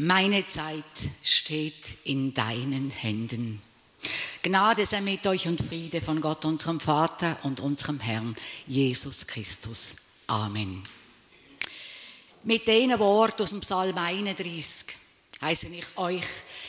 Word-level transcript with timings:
Meine 0.00 0.46
Zeit 0.46 0.84
steht 1.24 1.96
in 2.04 2.32
deinen 2.32 2.88
Händen. 2.88 3.60
Gnade 4.44 4.86
sei 4.86 5.00
mit 5.00 5.26
euch 5.26 5.48
und 5.48 5.60
Friede 5.60 6.00
von 6.00 6.20
Gott, 6.20 6.44
unserem 6.44 6.78
Vater 6.78 7.36
und 7.42 7.58
unserem 7.58 7.98
Herrn 7.98 8.32
Jesus 8.68 9.26
Christus. 9.26 9.96
Amen. 10.28 10.84
Mit 12.44 12.68
diesen 12.68 12.96
Worten 13.00 13.42
aus 13.42 13.50
dem 13.50 13.58
Psalm 13.58 13.98
31 13.98 14.86
heiße 15.40 15.66
ich 15.66 15.86
euch, 15.96 16.26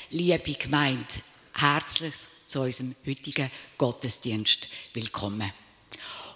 liebe 0.10 0.54
Gemeinde, 0.54 1.06
herzlich 1.54 2.16
zu 2.48 2.62
unserem 2.62 2.96
heutigen 3.06 3.52
Gottesdienst 3.78 4.68
willkommen. 4.96 5.54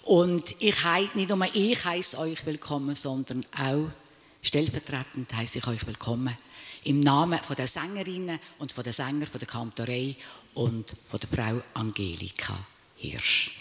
Und 0.04 0.54
ich 0.60 0.84
heiße, 0.84 1.16
nicht 1.16 1.28
nur 1.28 1.54
ich 1.54 1.84
heiße 1.84 2.16
euch 2.18 2.46
willkommen, 2.46 2.94
sondern 2.94 3.44
auch 3.58 3.88
stellvertretend 4.42 5.34
heiße 5.34 5.58
ich 5.58 5.66
euch 5.66 5.84
willkommen 5.88 6.38
im 6.84 7.00
Namen 7.00 7.42
von 7.42 7.56
der 7.56 7.66
Sängerinnen 7.66 8.38
und 8.58 8.72
von 8.72 8.84
der 8.84 8.92
Sänger 8.92 9.26
von 9.26 9.38
der 9.38 9.48
Kantorei 9.48 10.14
und 10.54 10.94
von 11.04 11.20
der 11.20 11.28
Frau 11.28 11.62
Angelika 11.74 12.56
Hirsch. 12.96 13.52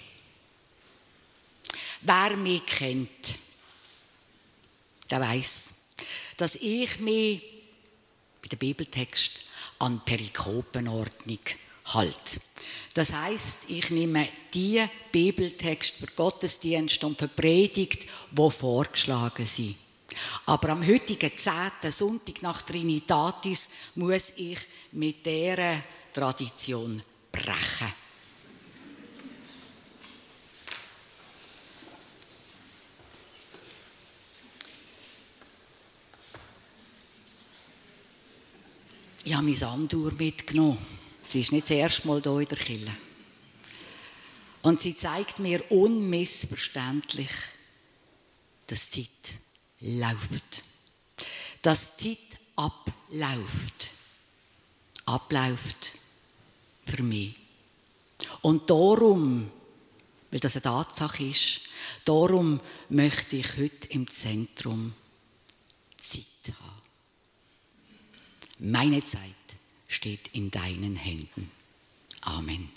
Wer 2.02 2.38
mich 2.38 2.66
kennt, 2.66 3.36
der 5.10 5.22
weiß, 5.22 5.74
dass 6.38 6.56
ich 6.56 7.00
mich 7.00 7.42
bei 8.42 8.50
dem 8.50 8.60
Bibeltext 8.60 9.46
an 9.80 10.04
Perikopenordnung 10.04 11.40
halte. 11.86 12.42
Das 12.94 13.14
heißt, 13.14 13.70
ich 13.70 13.90
nehme 13.90 14.28
die 14.54 14.84
Bibeltext 15.12 15.96
für 15.96 16.08
Gottesdienst 16.08 17.04
und 17.04 17.18
für 17.18 17.28
Predigt, 17.28 18.08
wo 18.32 18.50
vorgeschlagen 18.50 19.46
sind. 19.46 19.76
Aber 20.46 20.70
am 20.70 20.86
heutigen 20.86 21.32
10. 21.36 21.92
Sonntag 21.92 22.42
nach 22.42 22.62
Trinitatis 22.62 23.70
muss 23.96 24.34
ich 24.38 24.60
mit 24.92 25.26
dieser 25.26 25.84
Tradition 26.14 27.02
brechen. 27.32 27.94
Ich 39.26 39.34
habe 39.34 39.46
meine 39.46 39.56
Sanduhr 39.56 40.12
mitgenommen. 40.12 40.78
Sie 41.28 41.40
ist 41.40 41.52
nicht 41.54 41.64
das 41.64 41.72
erste 41.72 42.08
Mal 42.08 42.22
hier 42.22 42.40
in 42.40 42.46
der 42.46 42.58
Kille. 42.58 42.92
Und 44.64 44.80
sie 44.80 44.96
zeigt 44.96 45.40
mir 45.40 45.72
unmissverständlich, 45.72 47.32
dass 48.68 48.92
Zeit 48.92 49.40
läuft. 49.84 50.64
Dass 51.62 51.98
Zeit 51.98 52.18
abläuft. 52.56 53.92
Abläuft 55.06 55.94
für 56.86 57.04
mich. 57.04 57.36
Und 58.42 58.70
darum, 58.70 59.52
weil 60.32 60.40
das 60.40 60.56
eine 60.56 60.64
Tatsache 60.64 61.24
ist, 61.24 61.62
darum 62.06 62.60
möchte 62.90 63.36
ich 63.36 63.58
heute 63.58 63.88
im 63.90 64.08
Zentrum 64.08 64.94
Zeit 65.98 66.54
haben. 66.60 66.82
Meine 68.60 69.04
Zeit 69.04 69.22
steht 69.88 70.30
in 70.30 70.50
deinen 70.52 70.96
Händen. 70.96 71.52
Amen. 72.22 72.70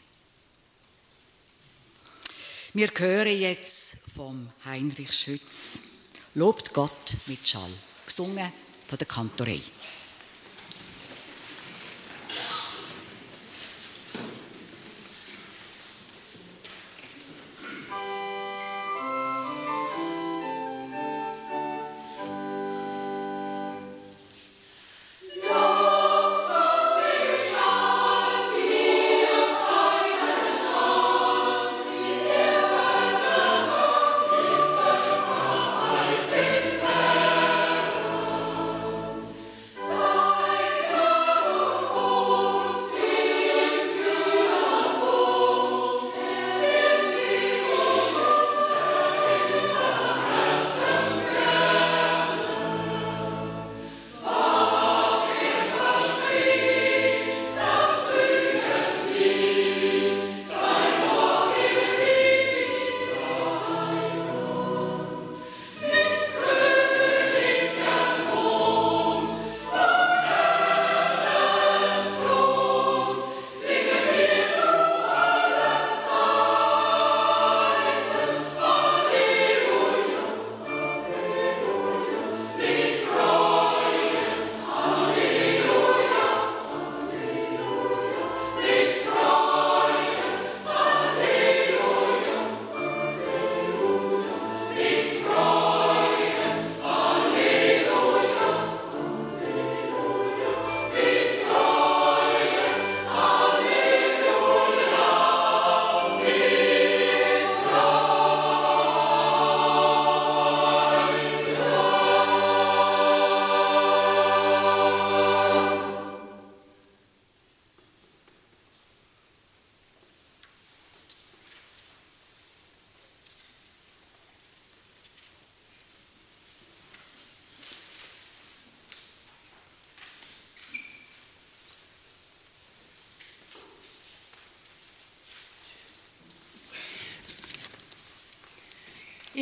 Wir 2.74 2.90
hören 2.96 3.38
jetzt 3.38 3.98
vom 4.14 4.50
Heinrich 4.64 5.12
Schütz. 5.12 5.78
Lobt 6.36 6.74
Gott 6.74 7.16
mit 7.28 7.48
Schall. 7.48 7.70
Gesungen 8.04 8.52
von 8.86 8.98
der 8.98 9.06
Kantorei. 9.06 9.58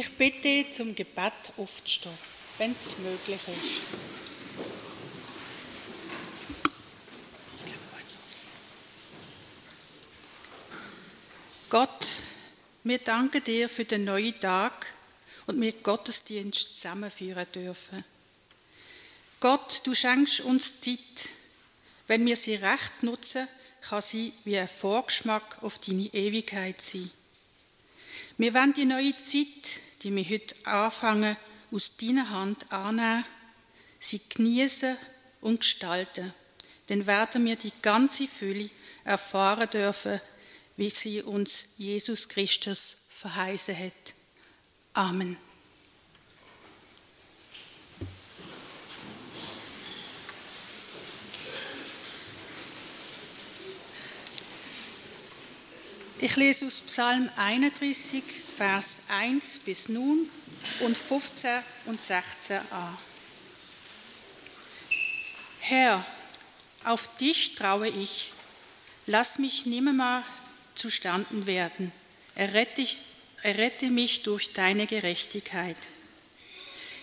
Ich 0.04 0.18
bitte 0.18 0.70
zum 0.70 0.94
Gebet 0.94 1.32
aufzustehen, 1.56 2.12
wenn 2.58 2.72
es 2.72 2.98
möglich 2.98 3.40
ist. 3.48 3.80
Gott, 11.70 12.06
wir 12.82 12.98
danken 12.98 13.42
dir 13.44 13.70
für 13.70 13.86
den 13.86 14.04
neuen 14.04 14.38
Tag 14.40 14.92
und 15.46 15.58
wir 15.58 15.72
Gottesdienst 15.72 16.76
zusammenführen 16.76 17.46
dürfen. 17.54 18.04
Gott, 19.40 19.80
du 19.84 19.94
schenkst 19.94 20.40
uns 20.40 20.82
Zeit. 20.82 21.30
Wenn 22.08 22.26
wir 22.26 22.36
sie 22.36 22.56
recht 22.56 23.02
nutzen, 23.02 23.48
kann 23.80 24.02
sie 24.02 24.34
wie 24.44 24.58
ein 24.58 24.68
Vorgeschmack 24.68 25.62
auf 25.62 25.78
deine 25.78 26.12
Ewigkeit 26.12 26.82
sein. 26.82 27.10
Wir 28.36 28.52
wollen 28.52 28.74
die 28.74 28.84
neue 28.84 29.16
Zeit, 29.16 29.80
die 30.04 30.14
wir 30.14 30.28
heute 30.28 30.54
anfangen, 30.64 31.36
aus 31.72 31.96
deiner 31.96 32.28
Hand 32.30 32.70
annehmen, 32.70 33.24
sie 33.98 34.20
genießen 34.28 34.96
und 35.40 35.60
gestalten. 35.60 36.32
Dann 36.86 37.06
werden 37.06 37.44
wir 37.46 37.56
die 37.56 37.72
ganze 37.82 38.28
Fülle 38.28 38.68
erfahren 39.02 39.68
dürfen, 39.70 40.20
wie 40.76 40.90
sie 40.90 41.22
uns 41.22 41.64
Jesus 41.78 42.28
Christus 42.28 42.98
verheißen 43.08 43.76
hat. 43.78 44.14
Amen. 44.92 45.36
Ich 56.24 56.36
lese 56.36 56.64
aus 56.64 56.80
Psalm 56.80 57.28
31, 57.36 58.24
Vers 58.56 59.02
1 59.08 59.58
bis 59.58 59.90
nun 59.90 60.26
und 60.80 60.96
15 60.96 61.50
und 61.84 62.00
16a. 62.00 62.62
Herr, 65.60 66.02
auf 66.84 67.14
dich 67.18 67.56
traue 67.56 67.88
ich, 67.88 68.32
lass 69.04 69.38
mich 69.38 69.66
nimmermehr 69.66 70.24
zustanden 70.74 71.44
werden, 71.44 71.92
errette, 72.36 72.86
errette 73.42 73.90
mich 73.90 74.22
durch 74.22 74.54
deine 74.54 74.86
Gerechtigkeit. 74.86 75.76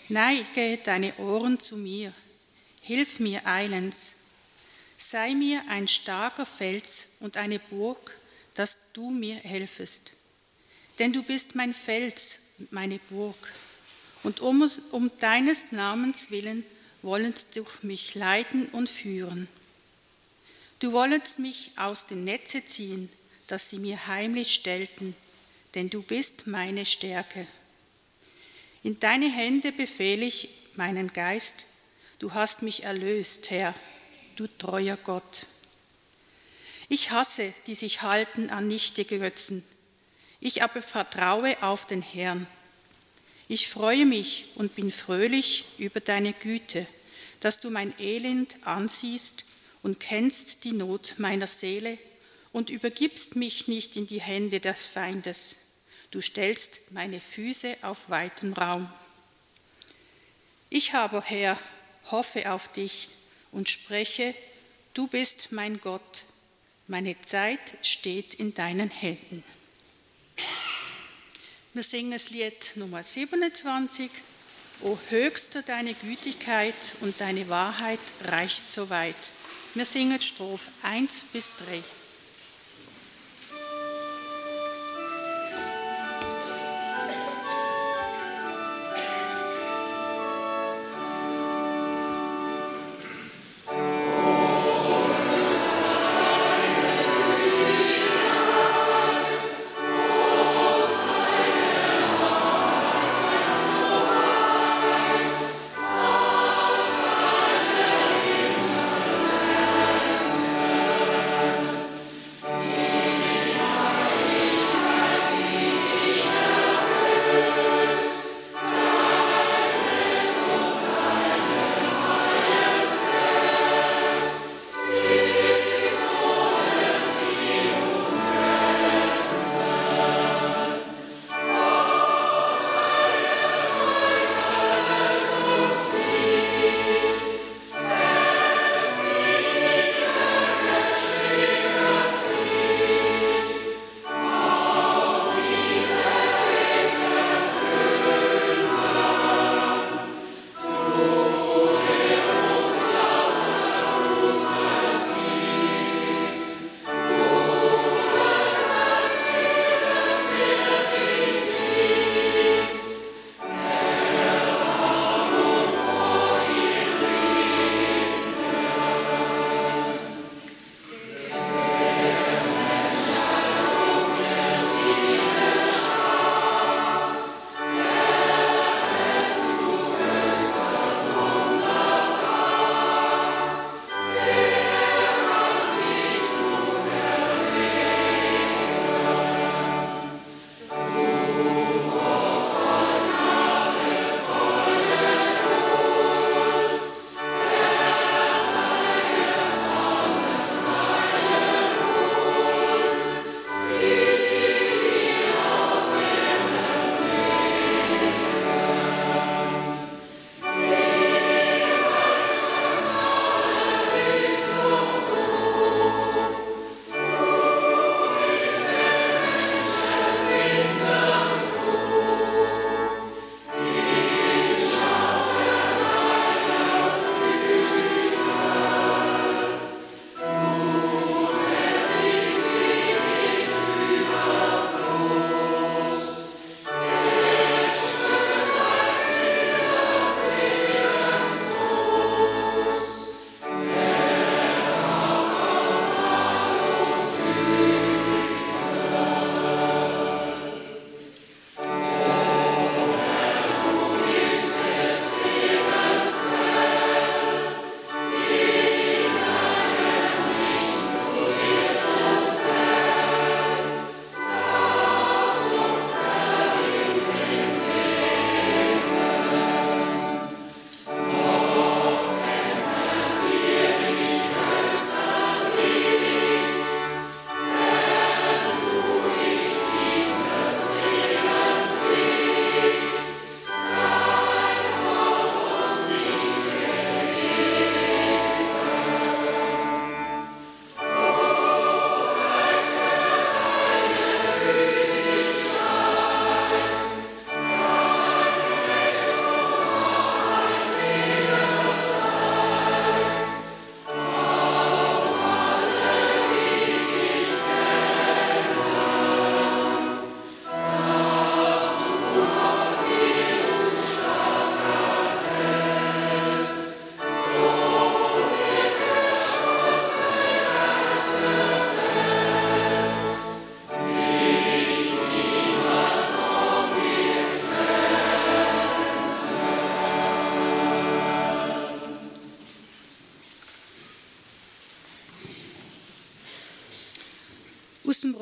Neige 0.10 0.80
deine 0.84 1.16
Ohren 1.18 1.60
zu 1.60 1.78
mir, 1.78 2.12
hilf 2.82 3.20
mir 3.20 3.46
eilends, 3.46 4.14
sei 4.98 5.36
mir 5.36 5.62
ein 5.70 5.88
starker 5.88 6.48
Fels 6.48 7.10
und 7.20 7.38
eine 7.38 7.60
Burg, 7.60 8.18
dass 8.56 8.92
du 8.94 9.10
mir 9.10 9.36
helfest. 9.36 10.14
Denn 11.00 11.14
du 11.14 11.24
bist 11.24 11.56
mein 11.56 11.74
Fels 11.74 12.40
und 12.60 12.72
meine 12.72 13.00
Burg, 13.10 13.54
und 14.24 14.40
um, 14.40 14.70
um 14.92 15.12
deines 15.20 15.72
Namens 15.72 16.30
willen 16.30 16.64
wollest 17.02 17.56
du 17.56 17.66
mich 17.82 18.14
leiten 18.16 18.68
und 18.68 18.88
führen. 18.88 19.48
Du 20.80 20.92
wollest 20.92 21.40
mich 21.40 21.72
aus 21.76 22.06
dem 22.06 22.24
Netze 22.24 22.64
ziehen, 22.66 23.10
das 23.48 23.70
sie 23.70 23.80
mir 23.80 24.08
heimlich 24.08 24.54
stellten, 24.54 25.16
denn 25.74 25.90
du 25.90 26.02
bist 26.04 26.48
meine 26.48 26.86
Stärke. 26.86 27.48
In 28.84 29.00
deine 29.00 29.32
Hände 29.32 29.72
befehle 29.72 30.26
ich 30.26 30.50
meinen 30.76 31.12
Geist, 31.14 31.66
du 32.20 32.34
hast 32.34 32.62
mich 32.62 32.84
erlöst, 32.84 33.50
Herr, 33.50 33.76
du 34.36 34.48
treuer 34.48 34.98
Gott. 35.04 35.48
Ich 36.94 37.12
hasse, 37.12 37.54
die 37.68 37.76
sich 37.76 38.02
halten 38.02 38.50
an 38.50 38.68
nichtige 38.68 39.18
Götzen, 39.18 39.64
ich 40.42 40.62
aber 40.62 40.82
vertraue 40.82 41.56
auf 41.64 41.88
den 41.88 42.02
Herrn. 42.02 42.46
Ich 43.48 43.70
freue 43.70 44.06
mich 44.06 44.48
und 44.56 44.76
bin 44.76 44.92
fröhlich 44.92 45.64
über 45.78 46.02
deine 46.02 46.34
Güte, 46.34 46.86
dass 47.40 47.62
du 47.62 47.70
mein 47.70 47.98
Elend 47.98 48.58
ansiehst 48.68 49.46
und 49.84 50.02
kennst 50.02 50.66
die 50.66 50.74
Not 50.74 51.16
meiner 51.18 51.48
Seele 51.48 51.98
und 52.52 52.70
übergibst 52.70 53.38
mich 53.38 53.70
nicht 53.70 53.96
in 53.96 54.06
die 54.06 54.20
Hände 54.20 54.60
des 54.60 54.90
Feindes. 54.90 55.56
Du 56.12 56.20
stellst 56.20 56.92
meine 56.92 57.22
Füße 57.22 57.78
auf 57.84 58.10
weiten 58.10 58.52
Raum. 58.52 58.92
Ich 60.70 60.94
aber, 60.94 61.22
Herr, 61.22 61.58
hoffe 62.08 62.52
auf 62.52 62.68
dich 62.74 63.08
und 63.54 63.70
spreche, 63.70 64.36
du 64.94 65.08
bist 65.08 65.54
mein 65.54 65.80
Gott, 65.80 66.26
meine 66.92 67.16
Zeit 67.22 67.62
steht 67.84 68.34
in 68.34 68.54
deinen 68.54 68.90
Händen. 68.90 69.46
Wir 71.74 71.84
singen 71.84 72.12
das 72.12 72.32
Lied 72.32 72.74
Nummer 72.76 73.02
27. 73.02 74.12
O 74.82 74.98
höchster 75.10 75.62
deine 75.62 75.94
Gütigkeit 75.94 76.76
und 77.00 77.16
deine 77.22 77.48
Wahrheit 77.48 78.00
reicht 78.26 78.68
so 78.68 78.90
weit. 78.90 79.16
Wir 79.74 79.86
singen 79.86 80.20
Strophe 80.20 80.70
1 80.82 81.28
bis 81.32 81.54
3. 81.66 81.82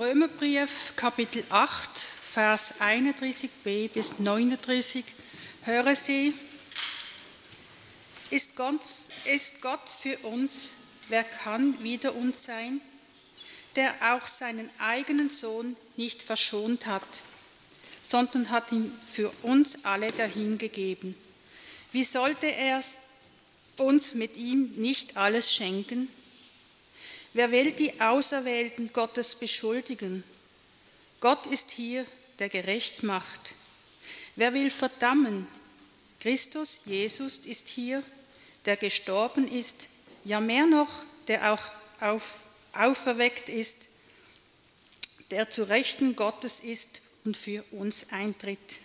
Römerbrief 0.09 0.93
Kapitel 0.95 1.43
8, 1.49 1.87
Vers 2.33 2.73
31b 2.79 3.89
bis 3.89 4.17
39 4.17 5.05
hören 5.65 5.95
Sie, 5.95 6.33
ist 8.31 8.55
Gott, 8.55 8.81
ist 9.25 9.61
Gott 9.61 9.87
für 10.01 10.17
uns, 10.25 10.73
wer 11.09 11.23
kann 11.23 11.83
wider 11.83 12.15
uns 12.15 12.43
sein, 12.43 12.81
der 13.75 13.93
auch 14.11 14.25
seinen 14.25 14.67
eigenen 14.79 15.29
Sohn 15.29 15.77
nicht 15.95 16.23
verschont 16.23 16.87
hat, 16.87 17.03
sondern 18.01 18.49
hat 18.49 18.71
ihn 18.71 18.91
für 19.05 19.31
uns 19.43 19.85
alle 19.85 20.11
dahingegeben. 20.11 21.15
Wie 21.91 22.03
sollte 22.03 22.47
er 22.47 22.81
uns 23.77 24.15
mit 24.15 24.37
ihm 24.37 24.73
nicht 24.75 25.17
alles 25.17 25.53
schenken? 25.53 26.09
Wer 27.33 27.51
will 27.51 27.71
die 27.71 28.01
Auserwählten 28.01 28.91
Gottes 28.91 29.35
beschuldigen? 29.35 30.23
Gott 31.19 31.45
ist 31.47 31.71
hier, 31.71 32.05
der 32.39 32.49
gerecht 32.49 33.03
macht. 33.03 33.55
Wer 34.35 34.53
will 34.53 34.71
verdammen? 34.71 35.47
Christus, 36.19 36.81
Jesus 36.85 37.39
ist 37.39 37.67
hier, 37.67 38.03
der 38.65 38.77
gestorben 38.77 39.47
ist, 39.47 39.89
ja 40.23 40.39
mehr 40.39 40.65
noch, 40.65 40.89
der 41.27 41.53
auch 41.53 41.61
auf, 42.01 42.47
auferweckt 42.73 43.47
ist, 43.47 43.87
der 45.31 45.49
zu 45.49 45.63
Rechten 45.69 46.15
Gottes 46.15 46.61
ist 46.61 47.01
und 47.25 47.37
für 47.37 47.63
uns 47.71 48.09
eintritt. 48.09 48.79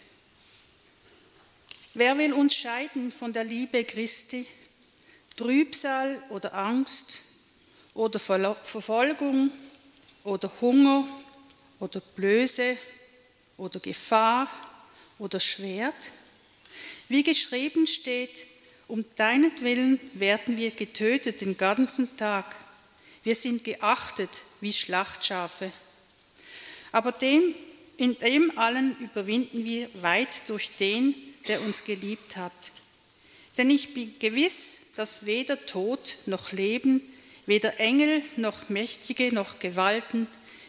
Wer 1.95 2.19
will 2.19 2.33
uns 2.33 2.55
scheiden 2.55 3.11
von 3.11 3.33
der 3.33 3.45
Liebe 3.45 3.85
Christi? 3.85 4.47
Trübsal 5.37 6.23
oder 6.29 6.55
Angst 6.55 7.23
oder 7.95 8.19
Verfolgung 8.19 9.51
oder 10.25 10.51
Hunger 10.61 11.07
oder 11.79 12.01
Blöße 12.01 12.77
oder 13.57 13.81
Gefahr 13.81 14.49
oder 15.19 15.41
Schwert? 15.41 15.95
Wie 17.09 17.23
geschrieben 17.23 17.87
steht, 17.87 18.47
um 18.89 19.05
deinetwillen 19.17 20.01
werden 20.15 20.57
wir 20.57 20.71
getötet 20.73 21.41
den 21.41 21.57
ganzen 21.57 22.17
Tag. 22.17 22.57
Wir 23.23 23.35
sind 23.35 23.65
geachtet 23.65 24.43
wie 24.61 24.73
Schlachtschafe. 24.73 25.73
Aber 26.93 27.13
dem, 27.13 27.55
in 27.97 28.19
dem 28.19 28.59
allen 28.59 28.97
überwinden 28.99 29.65
wir 29.65 29.89
weit 30.03 30.49
durch 30.49 30.77
den, 30.77 31.15
der 31.49 31.63
uns 31.63 31.85
geliebt 31.85 32.37
hat. 32.37 32.53
Denn 33.57 33.71
ich 33.71 33.95
bin 33.95 34.19
gewiss, 34.19 34.79
dass 34.97 35.27
weder 35.27 35.65
Tod 35.67 36.19
noch 36.27 36.53
Leben, 36.53 37.01
weder 37.47 37.79
Engel 37.81 38.23
noch 38.37 38.69
Mächtige 38.69 39.33
noch 39.35 39.59
Gewalten, 39.59 40.27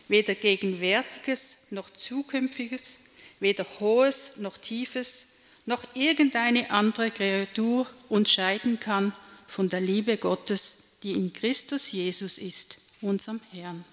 weder 0.08 0.36
Gegenwärtiges 0.36 1.68
noch 1.72 1.90
Zukünftiges, 1.90 2.96
weder 3.40 3.66
Hohes 3.80 4.38
noch 4.38 4.58
Tiefes, 4.58 5.26
noch 5.66 5.84
irgendeine 5.96 6.70
andere 6.72 7.12
Kreatur 7.12 7.88
uns 8.10 8.32
scheiden 8.32 8.80
kann 8.80 9.14
von 9.48 9.70
der 9.70 9.82
Liebe 9.82 10.18
Gottes, 10.18 10.78
die 11.04 11.14
in 11.14 11.34
Christus 11.34 11.92
Jesus 11.92 12.38
ist, 12.38 12.78
unserem 13.02 13.42
Herrn. 13.52 13.84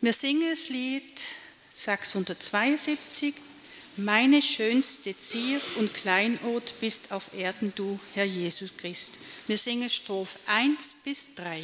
Wir 0.00 0.12
singen 0.12 0.48
das 0.50 0.68
Lied 0.68 1.20
672 1.74 3.34
meine 3.98 4.40
schönste 4.42 5.16
Zier 5.18 5.60
und 5.78 5.92
Kleinod 5.92 6.74
bist 6.80 7.12
auf 7.12 7.34
Erden 7.34 7.72
du, 7.74 7.98
Herr 8.14 8.24
Jesus 8.24 8.76
Christ. 8.76 9.12
Wir 9.46 9.58
singen 9.58 9.90
Strophe 9.90 10.38
1 10.46 10.94
bis 11.04 11.34
3. 11.34 11.62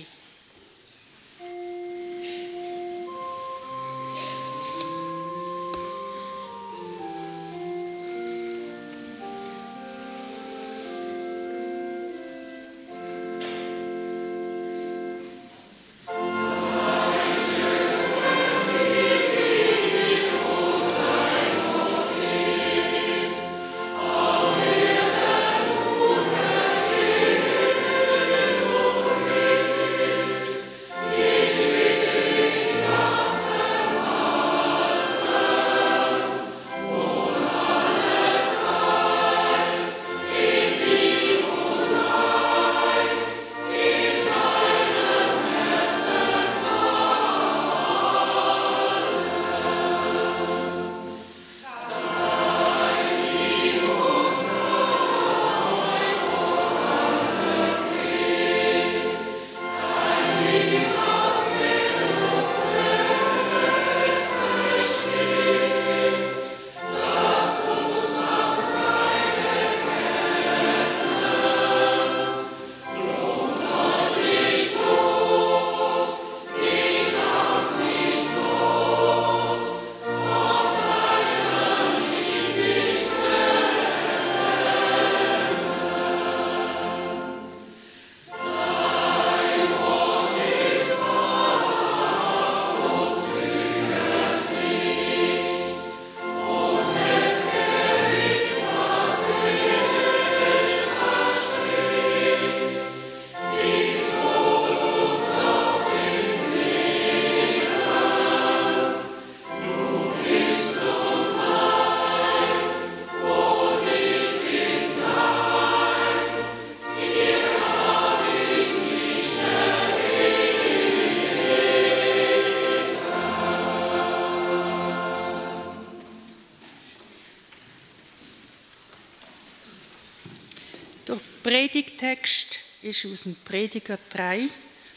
Predigtext 131.54 132.58
ist 132.82 133.06
aus 133.06 133.22
dem 133.22 133.36
Prediger 133.36 133.96
3, 134.10 134.48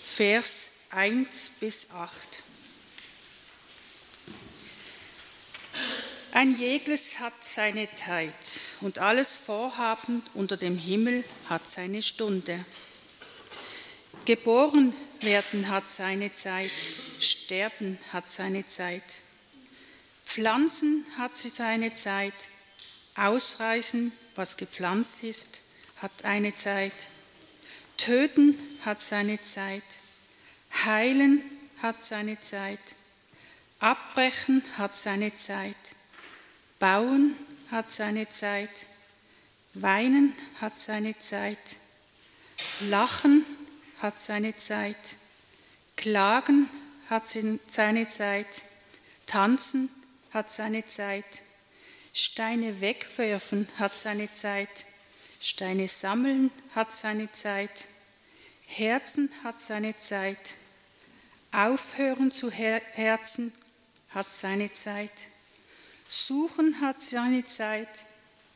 Vers 0.03 0.69
1 0.89 1.51
bis 1.59 1.91
8. 1.91 2.17
Ein 6.31 6.57
jedes 6.57 7.19
hat 7.19 7.33
seine 7.43 7.87
Zeit 7.95 8.33
und 8.81 8.97
alles 8.97 9.37
Vorhaben 9.37 10.23
unter 10.33 10.57
dem 10.57 10.79
Himmel 10.79 11.23
hat 11.47 11.69
seine 11.69 12.01
Stunde. 12.01 12.65
Geboren 14.25 14.95
werden 15.19 15.69
hat 15.69 15.87
seine 15.87 16.33
Zeit, 16.33 16.71
sterben 17.19 17.99
hat 18.11 18.31
seine 18.31 18.65
Zeit. 18.65 19.03
Pflanzen 20.25 21.05
hat 21.19 21.37
sie 21.37 21.49
seine 21.49 21.95
Zeit, 21.95 22.33
ausreißen, 23.13 24.11
was 24.33 24.57
gepflanzt 24.57 25.21
ist, 25.21 25.66
hat 26.01 26.25
eine 26.25 26.55
Zeit. 26.55 26.93
Töten 27.97 28.57
hat 28.85 29.01
seine 29.01 29.41
Zeit. 29.43 29.83
Heilen 30.85 31.41
hat 31.81 32.01
seine 32.01 32.39
Zeit. 32.39 32.79
Abbrechen 33.79 34.63
hat 34.77 34.95
seine 34.95 35.35
Zeit. 35.35 35.75
Bauen 36.79 37.35
hat 37.71 37.91
seine 37.91 38.29
Zeit. 38.29 38.69
Weinen 39.73 40.35
hat 40.61 40.79
seine 40.79 41.17
Zeit. 41.17 41.77
Lachen 42.81 43.45
hat 44.01 44.19
seine 44.19 44.55
Zeit. 44.55 44.97
Klagen 45.97 46.69
hat 47.09 47.27
seine 47.27 48.07
Zeit, 48.07 48.63
Tanzen 49.25 49.89
hat 50.31 50.51
seine 50.51 50.85
Zeit, 50.85 51.25
Steine 52.13 52.81
wegwerfen 52.81 53.67
hat 53.77 53.97
seine 53.97 54.31
Zeit, 54.31 54.85
Steine 55.49 55.87
sammeln 55.87 56.51
hat 56.75 56.93
seine 56.93 57.31
Zeit, 57.31 57.87
Herzen 58.65 59.29
hat 59.45 59.57
seine 59.61 59.97
Zeit, 59.97 60.55
aufhören 61.53 62.33
zu 62.33 62.51
Herzen 62.51 63.53
hat 64.09 64.29
seine 64.29 64.73
Zeit, 64.73 65.13
suchen 66.09 66.81
hat 66.81 66.99
seine 66.99 67.45
Zeit, 67.45 67.87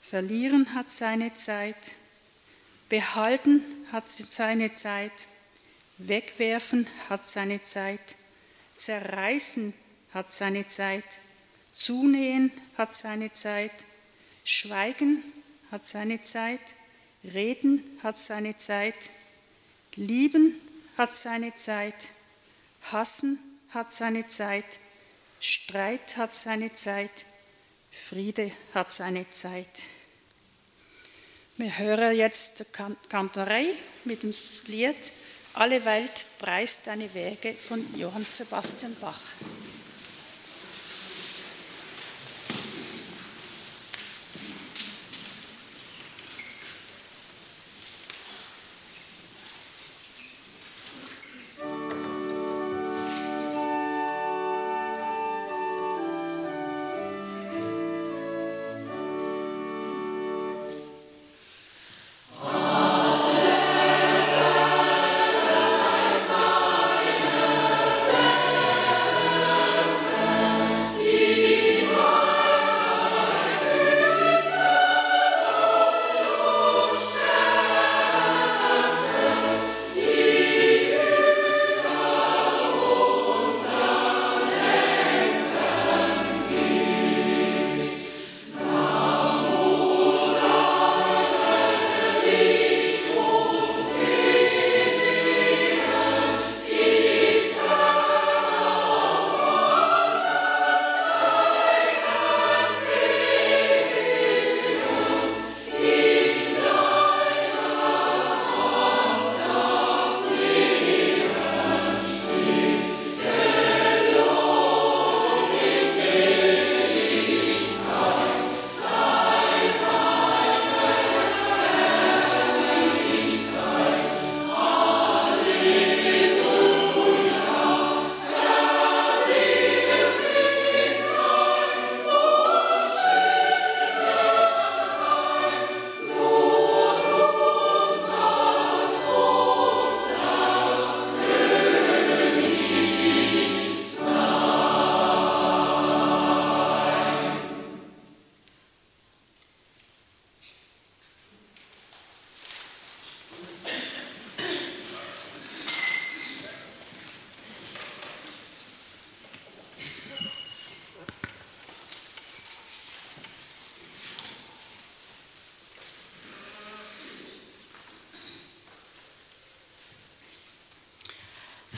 verlieren 0.02 0.74
hat 0.76 0.92
seine 0.92 1.34
Zeit, 1.34 1.78
behalten 2.90 3.64
hat 3.94 4.12
seine 4.12 4.74
Zeit, 4.76 5.14
wegwerfen 5.98 6.86
hat 7.08 7.28
seine 7.28 7.64
Zeit, 7.64 8.18
zerreißen 8.76 9.74
hat 10.14 10.34
seine 10.34 10.68
Zeit, 10.68 11.06
zunähen 11.74 12.52
hat 12.78 12.94
seine 12.94 13.32
Zeit, 13.32 13.72
schweigen 14.44 15.24
hat 15.72 15.86
seine 15.86 16.22
Zeit, 16.22 16.60
reden 17.24 18.00
hat 18.04 18.18
seine 18.18 18.58
Zeit, 18.58 19.10
lieben 19.96 20.56
hat 20.98 21.16
seine 21.16 21.56
Zeit, 21.56 21.96
hassen 22.92 23.40
hat 23.70 23.92
seine 23.92 24.28
Zeit, 24.28 24.66
Streit 25.40 26.18
hat 26.18 26.36
seine 26.36 26.74
Zeit, 26.74 27.26
Friede 27.92 28.52
hat 28.74 28.92
seine 28.92 29.30
Zeit. 29.30 29.84
Wir 31.58 31.78
hören 31.78 32.16
jetzt 32.16 32.60
die 32.60 32.66
Kantorei 33.10 33.66
mit 34.06 34.24
dem 34.24 34.34
Lied 34.68 35.14
Alle 35.54 35.84
Welt 35.84 36.26
preist 36.40 36.88
deine 36.88 37.14
Wege 37.14 37.54
von 37.54 37.86
Johann 37.98 38.26
Sebastian 38.32 38.96
Bach. 39.02 39.20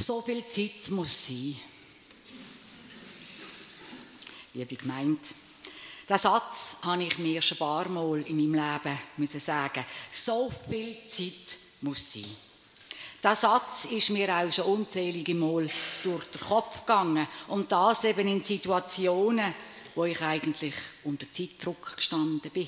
So 0.05 0.19
viel 0.19 0.43
Zeit 0.45 0.89
muss 0.89 1.27
sein. 1.27 1.55
Liebe 4.53 4.75
gemeint, 4.75 5.21
den 6.09 6.17
Satz 6.17 6.75
habe 6.81 7.05
ich 7.05 7.17
mir 7.19 7.41
schon 7.41 7.55
ein 7.55 7.59
paar 7.59 7.87
Mal 7.87 8.21
in 8.23 8.35
meinem 8.35 8.55
Leben 8.55 8.99
müssen 9.15 9.39
sagen. 9.39 9.85
So 10.11 10.51
viel 10.69 11.01
Zeit 11.03 11.57
muss 11.79 12.11
sein. 12.11 12.25
Der 13.23 13.37
Satz 13.37 13.85
ist 13.85 14.09
mir 14.09 14.27
auch 14.35 14.51
schon 14.51 14.65
unzählige 14.65 15.35
Mal 15.35 15.69
durch 16.03 16.25
den 16.25 16.41
Kopf 16.41 16.81
gegangen. 16.81 17.25
Und 17.47 17.71
das 17.71 18.03
eben 18.03 18.27
in 18.27 18.43
Situationen, 18.43 19.55
wo 19.95 20.03
ich 20.03 20.21
eigentlich 20.21 20.75
unter 21.05 21.31
Zeitdruck 21.31 21.95
gestanden 21.95 22.51
bin. 22.51 22.67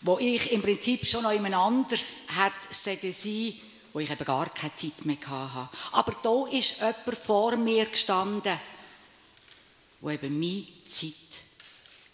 Wo 0.00 0.18
ich 0.18 0.50
im 0.50 0.62
Prinzip 0.62 1.06
schon 1.06 1.22
noch 1.22 1.32
jemand 1.32 1.54
anders 1.54 2.22
hätte 2.82 3.12
sein 3.12 3.54
wo 3.92 4.00
ich 4.00 4.10
eben 4.10 4.24
gar 4.24 4.48
keine 4.52 4.74
Zeit 4.74 5.04
mehr 5.04 5.16
hatte. 5.26 5.76
Aber 5.92 6.16
da 6.22 6.46
ist 6.56 6.78
jemand 6.78 7.18
vor 7.18 7.56
mir 7.56 7.86
gestanden, 7.86 8.58
wo 10.00 10.10
eben 10.10 10.38
meine 10.38 10.66
Zeit 10.84 11.14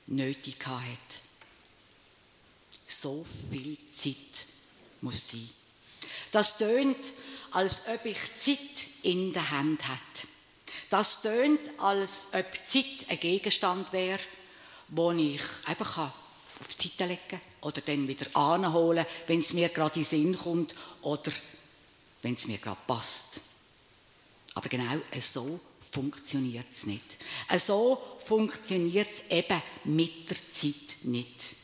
nötig 0.07 0.57
hatte. 0.67 1.21
So 2.87 3.27
viel 3.51 3.77
Zeit 3.93 4.47
muss 5.01 5.31
sein. 5.31 5.49
Das 6.33 6.59
tönt, 6.59 7.13
als 7.53 7.89
ob 7.89 8.05
ich 8.05 8.19
Zeit 8.37 8.87
in 9.03 9.33
der 9.33 9.51
Hand 9.51 9.83
hätte. 9.83 10.29
Das 10.91 11.23
tönt, 11.23 11.61
als 11.79 12.29
ob 12.33 12.47
Zeit 12.67 13.07
ein 13.09 13.21
Gegenstand 13.21 13.93
wäre, 13.93 14.21
wo 14.89 15.11
ich 15.13 15.43
einfach 15.65 15.99
auf 16.61 16.75
die 16.75 16.89
Seite 16.89 17.07
legen 17.07 17.21
kann 17.29 17.41
oder 17.63 17.81
dann 17.81 18.07
wieder 18.07 18.27
anholen, 18.35 19.05
wenn 19.27 19.41
es 19.41 19.53
mir 19.53 19.69
gerade 19.69 19.97
in 19.97 20.03
den 20.03 20.09
Sinn 20.09 20.39
kommt 20.39 20.75
oder 21.03 21.33
wenn 22.27 22.35
es 22.35 22.49
mir 22.49 22.59
gerade 22.59 22.81
passt. 22.89 23.41
Aber 24.55 24.69
genau 24.69 24.97
so 25.21 25.61
funktioniert 25.79 26.67
es 26.73 26.85
nicht. 26.85 27.19
So 27.57 28.03
funktioniert 28.19 29.07
es 29.07 29.31
eben 29.31 29.63
mit 29.85 30.29
der 30.29 30.37
Zeit 30.37 31.05
nicht. 31.05 31.55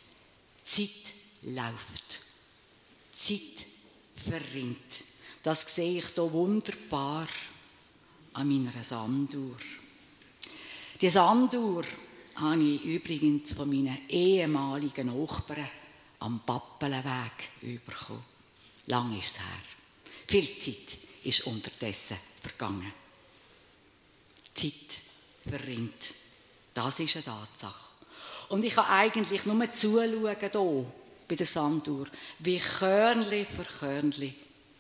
Zeit 0.63 1.15
läuft. 1.43 2.21
Zeit 3.11 3.67
verrinnt. 4.15 5.03
Das 5.43 5.63
sehe 5.63 5.99
ich 5.99 6.11
hier 6.15 6.33
wunderbar 6.33 7.27
an 8.35 8.49
meiner 8.49 8.85
Sanduhr. 8.85 9.57
Die 11.01 11.11
Sanduhr 11.11 11.83
habe 12.37 12.63
ich 12.63 12.85
übrigens 12.85 13.53
von 13.53 13.69
meinen 13.69 14.09
ehemaligen 14.09 15.09
Nachbarn 15.09 15.69
am 16.21 16.39
Pappelenweg 16.47 17.83
bekommen. 17.85 18.23
Lang 18.87 19.19
ist 19.19 19.35
es 19.35 19.39
her. 19.41 19.72
Viel 20.33 20.51
Zeit 20.57 20.97
ist 21.25 21.47
unterdessen 21.47 22.17
vergangen. 22.41 22.91
Zeit 24.55 24.73
verrinnt. 25.47 26.15
Das 26.73 27.01
ist 27.01 27.17
eine 27.17 27.25
Tatsache. 27.27 27.91
Und 28.49 28.65
ich 28.65 28.75
kann 28.75 28.87
eigentlich 28.87 29.45
nur 29.45 29.71
zuschauen 29.71 30.37
hier 30.41 30.93
bei 31.29 31.37
der 31.37 31.47
Sanduhr, 31.47 32.07
wie 32.39 32.57
Körnli 32.57 33.45
für 33.45 33.65
Körnli 33.65 34.35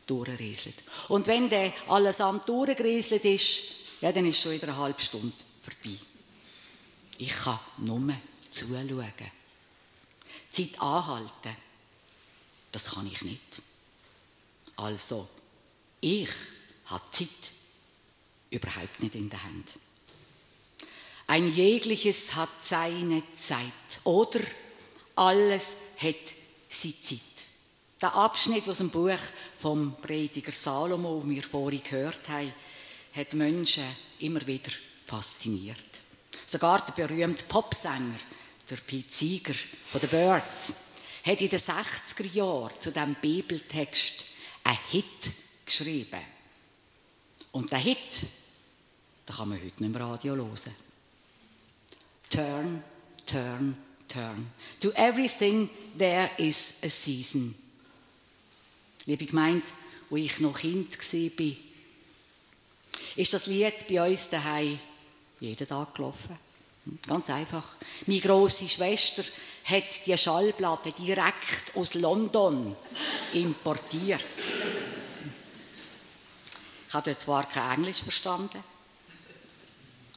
durchrieselt. 0.06 0.76
Und 1.08 1.26
wenn 1.26 1.50
der 1.50 1.74
allesamt 1.86 2.48
durchgerieselt 2.48 3.26
ist, 3.26 3.62
ja, 4.00 4.10
dann 4.10 4.24
ist 4.24 4.40
schon 4.40 4.52
wieder 4.52 4.68
eine 4.68 4.78
halbe 4.78 5.02
Stunde 5.02 5.36
vorbei. 5.60 5.98
Ich 7.18 7.34
kann 7.34 7.60
nur 7.76 8.14
zuschauen. 8.48 9.12
Zeit 10.48 10.80
anhalten, 10.80 11.56
das 12.72 12.86
kann 12.86 13.06
ich 13.06 13.20
nicht. 13.20 13.60
Also, 14.76 15.28
ich 16.02 16.28
habe 16.86 17.02
Zeit 17.10 17.28
überhaupt 18.50 19.02
nicht 19.02 19.14
in 19.14 19.30
der 19.30 19.42
Hand. 19.42 19.66
Ein 21.26 21.46
jegliches 21.46 22.34
hat 22.34 22.50
seine 22.60 23.22
Zeit 23.32 23.62
oder 24.04 24.40
alles 25.16 25.76
hat 25.96 26.34
seine 26.68 26.98
Zeit. 26.98 27.20
Der 28.02 28.14
Abschnitt 28.14 28.68
aus 28.68 28.78
dem 28.78 28.90
Buch 28.90 29.18
vom 29.56 29.94
Prediger 30.02 30.52
Salomo, 30.52 31.20
den 31.20 31.30
wir 31.30 31.42
vorhin 31.42 31.82
gehört 31.82 32.28
haben, 32.28 32.52
hat 33.14 33.32
Menschen 33.34 33.84
immer 34.18 34.44
wieder 34.46 34.72
fasziniert. 35.06 35.78
Sogar 36.44 36.84
der 36.84 37.06
berühmte 37.06 37.44
Popsänger, 37.44 38.18
der 38.68 38.76
Pete 38.76 39.12
Seeger 39.12 39.54
von 39.84 40.00
den 40.00 40.10
Birds, 40.10 40.74
hat 41.24 41.40
in 41.40 41.48
den 41.48 41.58
60er 41.58 42.34
Jahren 42.34 42.80
zu 42.80 42.90
diesem 42.90 43.14
Bibeltext 43.14 44.26
einen 44.64 44.78
Hit 44.88 45.30
geschrieben. 45.78 46.20
Und 47.52 47.72
der 47.72 47.78
Hit, 47.78 48.20
den 49.28 49.36
kann 49.36 49.48
man 49.48 49.58
heute 49.58 49.82
nicht 49.82 49.94
im 49.94 49.96
Radio 49.96 50.34
hören. 50.34 50.74
Turn, 52.28 52.84
turn, 53.26 53.76
turn. 54.08 54.50
To 54.80 54.90
everything 54.92 55.68
there 55.96 56.30
is 56.36 56.78
a 56.82 56.88
season. 56.88 57.54
Liebe 59.06 59.26
Gemeinde, 59.26 59.66
wo 60.10 60.16
ich 60.16 60.40
noch 60.40 60.58
Kind 60.58 60.96
war, 60.98 61.56
ist 63.16 63.32
das 63.32 63.46
Lied 63.46 63.86
bei 63.88 64.10
uns 64.10 64.28
daheim 64.28 64.78
jeden 65.40 65.66
Tag 65.66 65.94
gelaufen. 65.94 66.38
Ganz 67.06 67.30
einfach. 67.30 67.76
Meine 68.06 68.20
große 68.20 68.68
Schwester 68.68 69.24
hat 69.64 70.06
die 70.06 70.16
Schallplatte 70.16 70.92
direkt 70.92 71.76
aus 71.76 71.94
London 71.94 72.76
importiert. 73.32 74.20
Ich 76.92 76.94
habe 76.94 77.16
zwar 77.16 77.48
kein 77.48 77.78
Englisch 77.78 78.02
verstanden, 78.02 78.62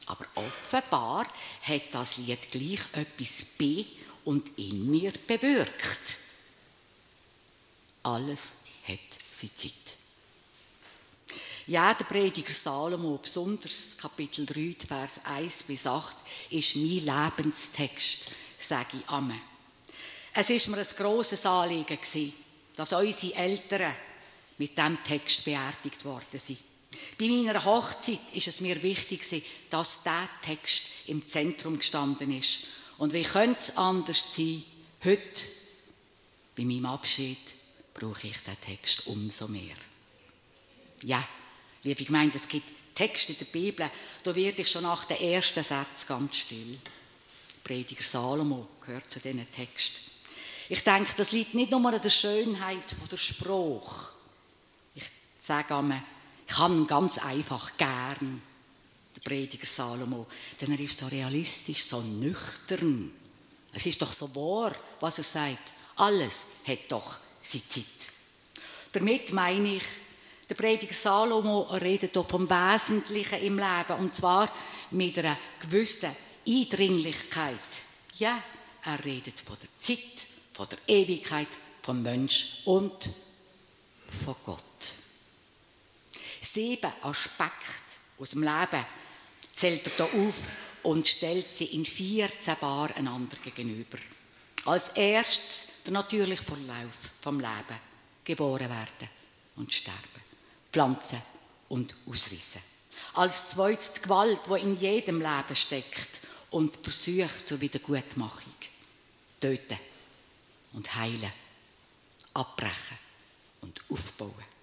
aber 0.04 0.26
offenbar 0.34 1.26
hat 1.62 1.82
das 1.92 2.18
Lied 2.18 2.50
gleich 2.50 2.80
etwas 2.92 3.46
bei 3.58 3.86
und 4.26 4.58
in 4.58 4.90
mir 4.90 5.10
bewirkt. 5.26 6.18
Alles 8.02 8.56
hat 8.86 8.98
seine 9.32 9.54
Zeit. 9.54 9.72
Ja, 11.66 11.94
der 11.94 12.04
Prediger 12.04 12.52
Salomo, 12.52 13.16
besonders 13.22 13.96
Kapitel 13.96 14.44
3, 14.44 14.76
Vers 14.86 15.20
1 15.24 15.62
bis 15.62 15.86
8, 15.86 16.14
ist 16.50 16.76
mein 16.76 17.06
Lebenstext, 17.06 18.18
sage 18.58 18.98
ich 18.98 19.08
Amen. 19.08 19.40
Es 20.34 20.50
ist 20.50 20.68
mir 20.68 20.76
ein 20.76 20.96
grosses 20.98 21.46
Anliegen 21.46 21.98
dass 22.76 22.92
unsere 22.92 23.34
Eltern 23.34 23.94
mit 24.58 24.76
diesem 24.76 25.02
Text 25.02 25.44
beerdigt 25.44 26.04
worden 26.04 26.40
sind. 26.42 26.58
Bei 27.18 27.28
meiner 27.28 27.64
Hochzeit 27.64 28.20
ist 28.32 28.48
es 28.48 28.60
mir 28.60 28.82
wichtig, 28.82 29.22
dass 29.70 30.02
dieser 30.02 30.28
Text 30.42 30.82
im 31.06 31.24
Zentrum 31.26 31.78
gestanden 31.78 32.36
ist. 32.36 32.60
Und 32.98 33.12
wie 33.12 33.22
könnte 33.22 33.58
es 33.58 33.76
anders 33.76 34.24
sein? 34.32 34.64
Heute, 35.04 35.42
bei 36.56 36.64
meinem 36.64 36.86
Abschied, 36.86 37.38
brauche 37.92 38.26
ich 38.26 38.38
den 38.38 38.60
Text 38.60 39.06
umso 39.06 39.48
mehr. 39.48 39.76
Ja, 41.02 41.22
Liebe 41.86 42.04
Gemeinde, 42.04 42.36
es 42.36 42.48
gibt 42.48 42.96
Texte 42.96 43.30
in 43.32 43.38
der 43.38 43.44
Bibel, 43.44 43.88
da 44.24 44.34
werde 44.34 44.62
ich 44.62 44.68
schon 44.68 44.82
nach 44.82 45.04
den 45.04 45.18
ersten 45.18 45.62
Sätzen 45.62 46.08
ganz 46.08 46.36
still. 46.36 46.76
Prediger 47.62 48.02
Salomo 48.02 48.66
gehört 48.84 49.08
zu 49.08 49.20
diesen 49.20 49.48
Text. 49.52 49.92
Ich 50.68 50.82
denke, 50.82 51.12
das 51.16 51.30
liegt 51.30 51.54
nicht 51.54 51.70
nur 51.70 51.86
an 51.86 52.02
der 52.02 52.10
Schönheit 52.10 52.96
der 53.08 53.16
Spruch. 53.18 54.15
Sage 55.46 55.76
einmal, 55.76 56.02
ich 56.48 56.58
habe 56.58 56.74
ihn 56.74 56.88
ganz 56.88 57.18
einfach 57.18 57.76
gern, 57.76 58.42
der 59.14 59.20
Prediger 59.20 59.66
Salomo, 59.66 60.26
denn 60.60 60.72
er 60.72 60.80
ist 60.80 60.98
so 60.98 61.06
realistisch, 61.06 61.84
so 61.84 62.00
nüchtern. 62.00 63.12
Es 63.72 63.86
ist 63.86 64.02
doch 64.02 64.10
so 64.10 64.34
wahr, 64.34 64.74
was 64.98 65.18
er 65.18 65.24
sagt. 65.24 65.72
Alles 65.94 66.46
hat 66.66 66.90
doch 66.90 67.18
seine 67.40 67.68
Zeit. 67.68 67.84
Damit 68.90 69.32
meine 69.32 69.76
ich, 69.76 69.84
der 70.48 70.56
Prediger 70.56 70.94
Salomo 70.94 71.60
redet 71.74 72.14
hier 72.14 72.24
vom 72.24 72.50
Wesentlichen 72.50 73.42
im 73.42 73.56
Leben 73.58 74.00
und 74.00 74.16
zwar 74.16 74.50
mit 74.90 75.16
einer 75.16 75.38
gewissen 75.60 76.10
Eindringlichkeit. 76.44 77.54
Ja, 78.18 78.36
er 78.84 79.04
redet 79.04 79.38
von 79.38 79.56
der 79.62 79.68
Zeit, 79.78 80.26
von 80.52 80.66
der 80.68 80.78
Ewigkeit, 80.88 81.48
vom 81.82 82.02
Mensch 82.02 82.62
und 82.64 83.10
von 84.08 84.34
Gott. 84.44 84.62
Sieben 86.46 86.92
Aspekte 87.02 87.74
aus 88.18 88.30
dem 88.30 88.42
Leben 88.42 88.86
zählt 89.54 89.86
er 89.98 90.08
hier 90.10 90.28
auf 90.28 90.52
und 90.84 91.08
stellt 91.08 91.48
sie 91.48 91.64
in 91.66 91.84
14 91.84 92.56
Bar 92.60 92.94
einander 92.96 93.36
gegenüber. 93.42 93.98
Als 94.64 94.90
erstes 94.90 95.66
der 95.84 95.92
natürliche 95.92 96.44
Verlauf 96.44 97.12
vom 97.20 97.40
Leben. 97.40 97.80
Geboren 98.24 98.68
werden 98.68 99.08
und 99.56 99.72
sterben 99.72 100.26
pflanzen 100.72 101.22
und 101.68 101.94
ausrissen. 102.06 102.60
Als 103.14 103.50
zweites 103.50 103.92
die 103.94 104.02
Gewalt, 104.02 104.40
die 104.46 104.60
in 104.62 104.78
jedem 104.78 105.20
Leben 105.20 105.56
steckt 105.56 106.20
und 106.50 106.76
versucht 106.82 107.48
zur 107.48 107.60
Wiedergutmachung. 107.60 108.52
Töten 109.40 109.78
und 110.72 110.94
heilen, 110.96 111.32
abbrechen 112.34 112.98
und 113.62 113.80
aufbauen. 113.88 114.55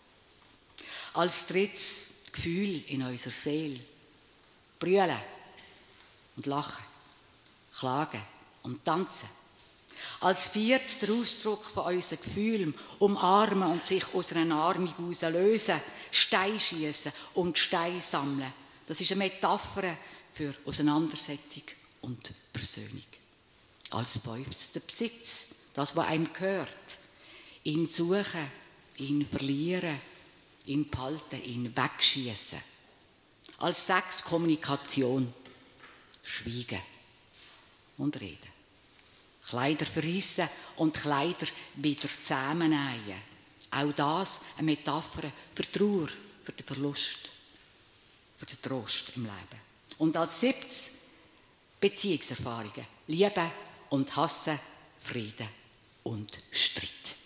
Als 1.13 1.47
drittes 1.47 2.07
Gefühl 2.31 2.83
in 2.87 3.03
unserer 3.03 3.33
Seele. 3.33 3.79
Brüllen 4.79 5.17
und 6.35 6.45
lachen, 6.45 6.83
klagen 7.77 8.21
und 8.63 8.83
tanzen 8.83 9.29
als 10.23 10.47
viertes 10.47 10.99
der 10.99 11.11
Ausdruck 11.11 11.65
von 11.65 11.93
unseren 11.93 12.21
Gefühlen, 12.21 12.73
umarmen 12.99 13.69
und 13.69 13.85
sich 13.85 14.05
aus 14.13 14.31
einer 14.33 14.55
Armung 14.55 14.93
lösen, 15.21 15.81
Stein 16.11 16.59
schießen 16.59 17.11
und 17.33 17.57
Stein 17.57 18.01
sammeln. 18.01 18.53
Das 18.85 19.01
ist 19.01 19.11
eine 19.11 19.25
Metapher 19.25 19.97
für 20.31 20.53
Auseinandersetzung 20.65 21.63
und 22.01 22.33
Versöhnung. 22.53 23.03
Als 23.91 24.17
fünftes 24.19 24.71
der 24.71 24.79
Besitz, 24.79 25.47
das, 25.73 25.95
was 25.95 26.07
einem 26.07 26.31
gehört. 26.31 26.69
Ihn 27.65 27.85
suchen, 27.85 28.47
ihn 28.97 29.25
verlieren, 29.25 29.99
ihn 30.65 30.89
behalten, 30.89 31.43
ihn 31.43 31.75
wegschießen. 31.75 32.59
Als 33.59 33.85
sechs 33.85 34.23
Kommunikation, 34.23 35.33
schweigen 36.23 36.81
und 37.97 38.19
reden. 38.19 38.53
Kleider 39.47 39.85
verrissen 39.85 40.49
und 40.77 40.95
Kleider 40.95 41.47
wieder 41.75 42.07
zusammennähen. 42.21 43.21
Auch 43.71 43.93
das 43.93 44.39
eine 44.57 44.65
Metapher 44.65 45.31
für 45.53 45.71
Trauer, 45.71 46.07
für 46.41 46.51
den 46.51 46.65
Verlust, 46.65 47.31
für 48.35 48.45
den 48.45 48.61
Trost 48.61 49.13
im 49.15 49.23
Leben. 49.23 49.61
Und 49.97 50.15
als 50.17 50.39
siebtes 50.39 50.91
Beziehungserfahrungen. 51.79 52.85
Liebe 53.07 53.51
und 53.89 54.15
Hassen, 54.15 54.57
Frieden 54.95 55.49
und 56.03 56.39
Streit. 56.51 57.22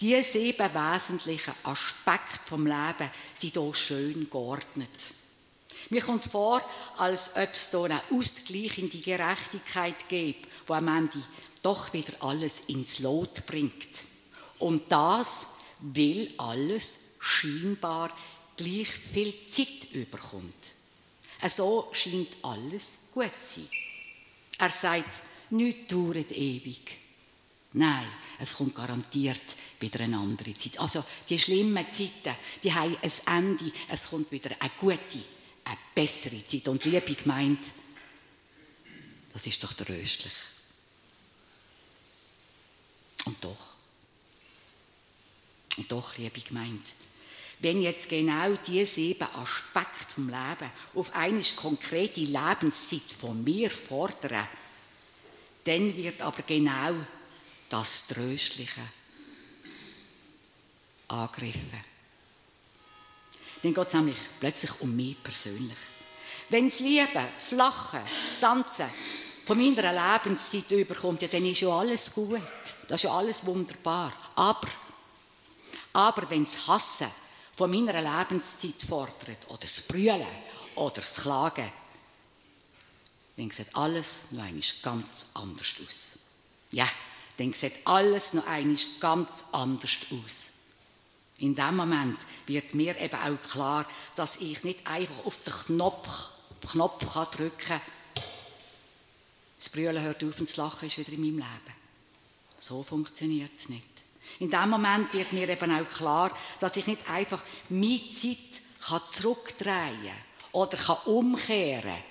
Diese 0.00 0.22
sieben 0.22 0.74
wesentlichen 0.74 1.52
Aspekte 1.64 2.40
vom 2.46 2.66
Leben 2.66 3.10
sind 3.34 3.52
hier 3.52 3.74
schön 3.74 4.30
geordnet. 4.30 4.88
Mir 5.90 6.00
kommt 6.00 6.24
es 6.24 6.32
vor, 6.32 6.62
als 6.96 7.36
ob 7.36 7.52
es 7.52 7.70
hier 7.70 7.84
eine 7.84 8.02
ausgleichende 8.10 8.96
Gerechtigkeit 8.96 10.08
gibt, 10.08 10.48
die 10.66 10.72
am 10.72 10.88
Ende 10.88 11.22
doch 11.62 11.92
wieder 11.92 12.14
alles 12.20 12.60
ins 12.68 13.00
Lot 13.00 13.44
bringt. 13.46 13.88
Und 14.58 14.90
das, 14.90 15.48
weil 15.80 16.32
alles 16.38 17.16
scheinbar 17.20 18.10
gleich 18.56 18.88
viel 18.88 19.34
Zeit 19.42 19.92
überkommt. 19.92 20.74
So 21.46 21.88
scheint 21.92 22.36
alles 22.42 22.98
gut 23.12 23.24
zu 23.34 23.60
sein. 23.60 23.68
Er 24.58 24.70
sagt, 24.70 25.20
nichts 25.50 25.92
dauert 25.92 26.30
ewig. 26.30 26.96
Nein, 27.72 28.06
es 28.40 28.54
kommt 28.54 28.74
garantiert 28.74 29.42
wieder 29.78 30.00
eine 30.00 30.18
andere 30.18 30.54
Zeit. 30.54 30.78
Also 30.78 31.04
die 31.28 31.38
schlimmen 31.38 31.84
Zeiten, 31.90 32.36
die 32.62 32.72
haben 32.72 32.96
ein 33.02 33.10
Ende. 33.26 33.72
Es 33.88 34.08
kommt 34.08 34.32
wieder 34.32 34.50
eine 34.58 34.70
gute, 34.78 34.98
eine 35.64 35.78
bessere 35.94 36.44
Zeit. 36.44 36.66
Und 36.68 36.84
liebe 36.84 37.14
gemeint, 37.14 37.60
das 39.32 39.46
ist 39.46 39.62
doch 39.62 39.74
tröstlich. 39.74 40.32
Und 43.26 43.44
doch, 43.44 43.74
und 45.76 45.92
doch, 45.92 46.16
liebe 46.16 46.40
Gemeinde, 46.40 46.82
wenn 47.60 47.82
jetzt 47.82 48.08
genau 48.08 48.54
diese 48.66 48.86
sieben 48.86 49.28
Aspekte 49.34 50.14
vom 50.14 50.28
Leben 50.28 50.70
auf 50.94 51.14
eine 51.14 51.42
konkrete 51.56 52.22
Lebenszeit 52.22 53.12
von 53.18 53.44
mir 53.44 53.70
fordern, 53.70 54.48
dann 55.64 55.94
wird 55.94 56.22
aber 56.22 56.42
genau 56.42 56.94
das 57.70 58.06
Tröstliche 58.06 58.82
angegriffen. 61.08 61.80
Dann 63.62 63.74
geht 63.74 63.86
es 63.86 63.94
nämlich 63.94 64.18
plötzlich 64.38 64.80
um 64.80 64.94
mich 64.94 65.22
persönlich. 65.22 65.78
Wenn 66.48 66.68
das 66.68 66.80
Lieben, 66.80 67.26
das 67.34 67.50
Lachen, 67.52 68.00
das 68.26 68.40
Tanzen 68.40 68.90
von 69.44 69.58
meiner 69.58 69.92
Lebenszeit 69.92 70.70
überkommt, 70.70 71.22
ja, 71.22 71.28
dann 71.28 71.44
ist 71.46 71.60
ja 71.60 71.68
alles 71.68 72.12
gut. 72.12 72.40
Das 72.88 73.00
ist 73.00 73.04
ja 73.04 73.16
alles 73.16 73.44
wunderbar. 73.46 74.12
Aber, 74.34 74.68
aber 75.92 76.30
wenn 76.30 76.44
das 76.44 76.66
Hassen 76.66 77.10
von 77.52 77.70
meiner 77.70 78.00
Lebenszeit 78.00 78.82
fordert, 78.88 79.48
oder 79.48 79.58
das 79.58 79.82
Brüllen, 79.82 80.26
oder 80.74 80.94
das 80.94 81.16
Klagen, 81.16 81.70
dann 83.36 83.50
sieht 83.50 83.74
alles 83.76 84.20
noch 84.30 84.42
einmal 84.42 84.62
ganz 84.82 85.06
anders 85.34 85.74
aus. 85.86 86.18
Ja, 86.72 86.88
dann 87.40 87.54
sieht 87.54 87.86
alles 87.86 88.34
noch 88.34 88.46
einmal 88.46 88.76
ganz 89.00 89.46
anders 89.52 89.96
aus. 90.10 90.50
In 91.38 91.54
dem 91.54 91.74
Moment 91.74 92.18
wird 92.46 92.74
mir 92.74 93.00
eben 93.00 93.18
auch 93.18 93.48
klar, 93.48 93.86
dass 94.14 94.42
ich 94.42 94.62
nicht 94.62 94.86
einfach 94.86 95.24
auf 95.24 95.42
den 95.44 95.54
Knopf, 95.54 96.28
Knopf 96.70 97.14
kann 97.14 97.26
drücken 97.32 97.56
kann. 97.66 97.80
Das 99.58 99.70
Brüllen 99.70 100.02
hört 100.02 100.22
auf 100.22 100.38
und 100.38 100.50
das 100.50 100.56
Lachen 100.58 100.88
ist 100.88 100.98
wieder 100.98 101.12
in 101.12 101.20
meinem 101.22 101.36
Leben. 101.38 101.74
So 102.58 102.82
funktioniert 102.82 103.52
es 103.56 103.70
nicht. 103.70 103.86
In 104.38 104.50
dem 104.50 104.68
Moment 104.68 105.12
wird 105.14 105.32
mir 105.32 105.48
eben 105.48 105.72
auch 105.72 105.88
klar, 105.88 106.30
dass 106.58 106.76
ich 106.76 106.86
nicht 106.86 107.08
einfach 107.08 107.42
meine 107.70 108.10
Zeit 108.10 108.60
kann 108.86 109.00
zurückdrehen 109.06 110.12
oder 110.52 110.76
kann 110.76 110.96
umkehren 111.06 111.82
kann. 111.84 112.09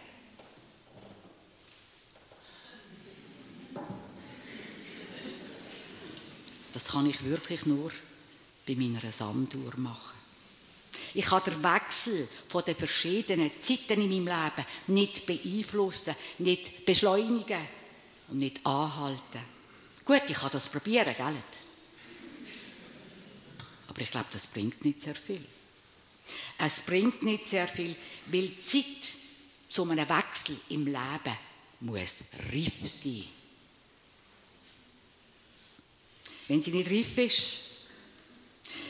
Das 6.79 6.93
kann 6.93 7.09
ich 7.09 7.25
wirklich 7.25 7.65
nur 7.65 7.91
bei 8.65 8.73
meiner 8.73 9.11
Sanduhr 9.11 9.75
machen. 9.75 10.17
Ich 11.13 11.25
kann 11.25 11.43
den 11.43 11.61
Wechsel 11.61 12.25
von 12.47 12.63
den 12.63 12.77
verschiedenen 12.77 13.51
Zeiten 13.57 14.01
in 14.01 14.23
meinem 14.23 14.27
Leben 14.27 14.65
nicht 14.87 15.25
beeinflussen, 15.25 16.15
nicht 16.37 16.85
beschleunigen 16.85 17.67
und 18.29 18.37
nicht 18.37 18.65
anhalten. 18.65 19.41
Gut, 20.05 20.21
ich 20.29 20.37
kann 20.37 20.51
das 20.53 20.69
probieren, 20.69 21.13
gell? 21.17 21.35
Aber 23.89 23.99
ich 23.99 24.11
glaube, 24.11 24.27
das 24.31 24.47
bringt 24.47 24.85
nicht 24.85 25.01
sehr 25.01 25.15
viel. 25.15 25.45
Es 26.59 26.79
bringt 26.79 27.23
nicht 27.23 27.45
sehr 27.45 27.67
viel, 27.67 27.93
weil 28.27 28.47
die 28.47 28.57
Zeit 28.57 29.11
zu 29.67 29.83
einem 29.83 30.07
Wechsel 30.07 30.57
im 30.69 30.85
Leben 30.85 31.37
muss 31.81 32.23
reif 32.53 32.73
sein. 32.83 33.38
Wenn 36.49 36.61
sie 36.63 36.71
nicht 36.71 36.89
reif 36.89 37.17
ist, 37.19 37.59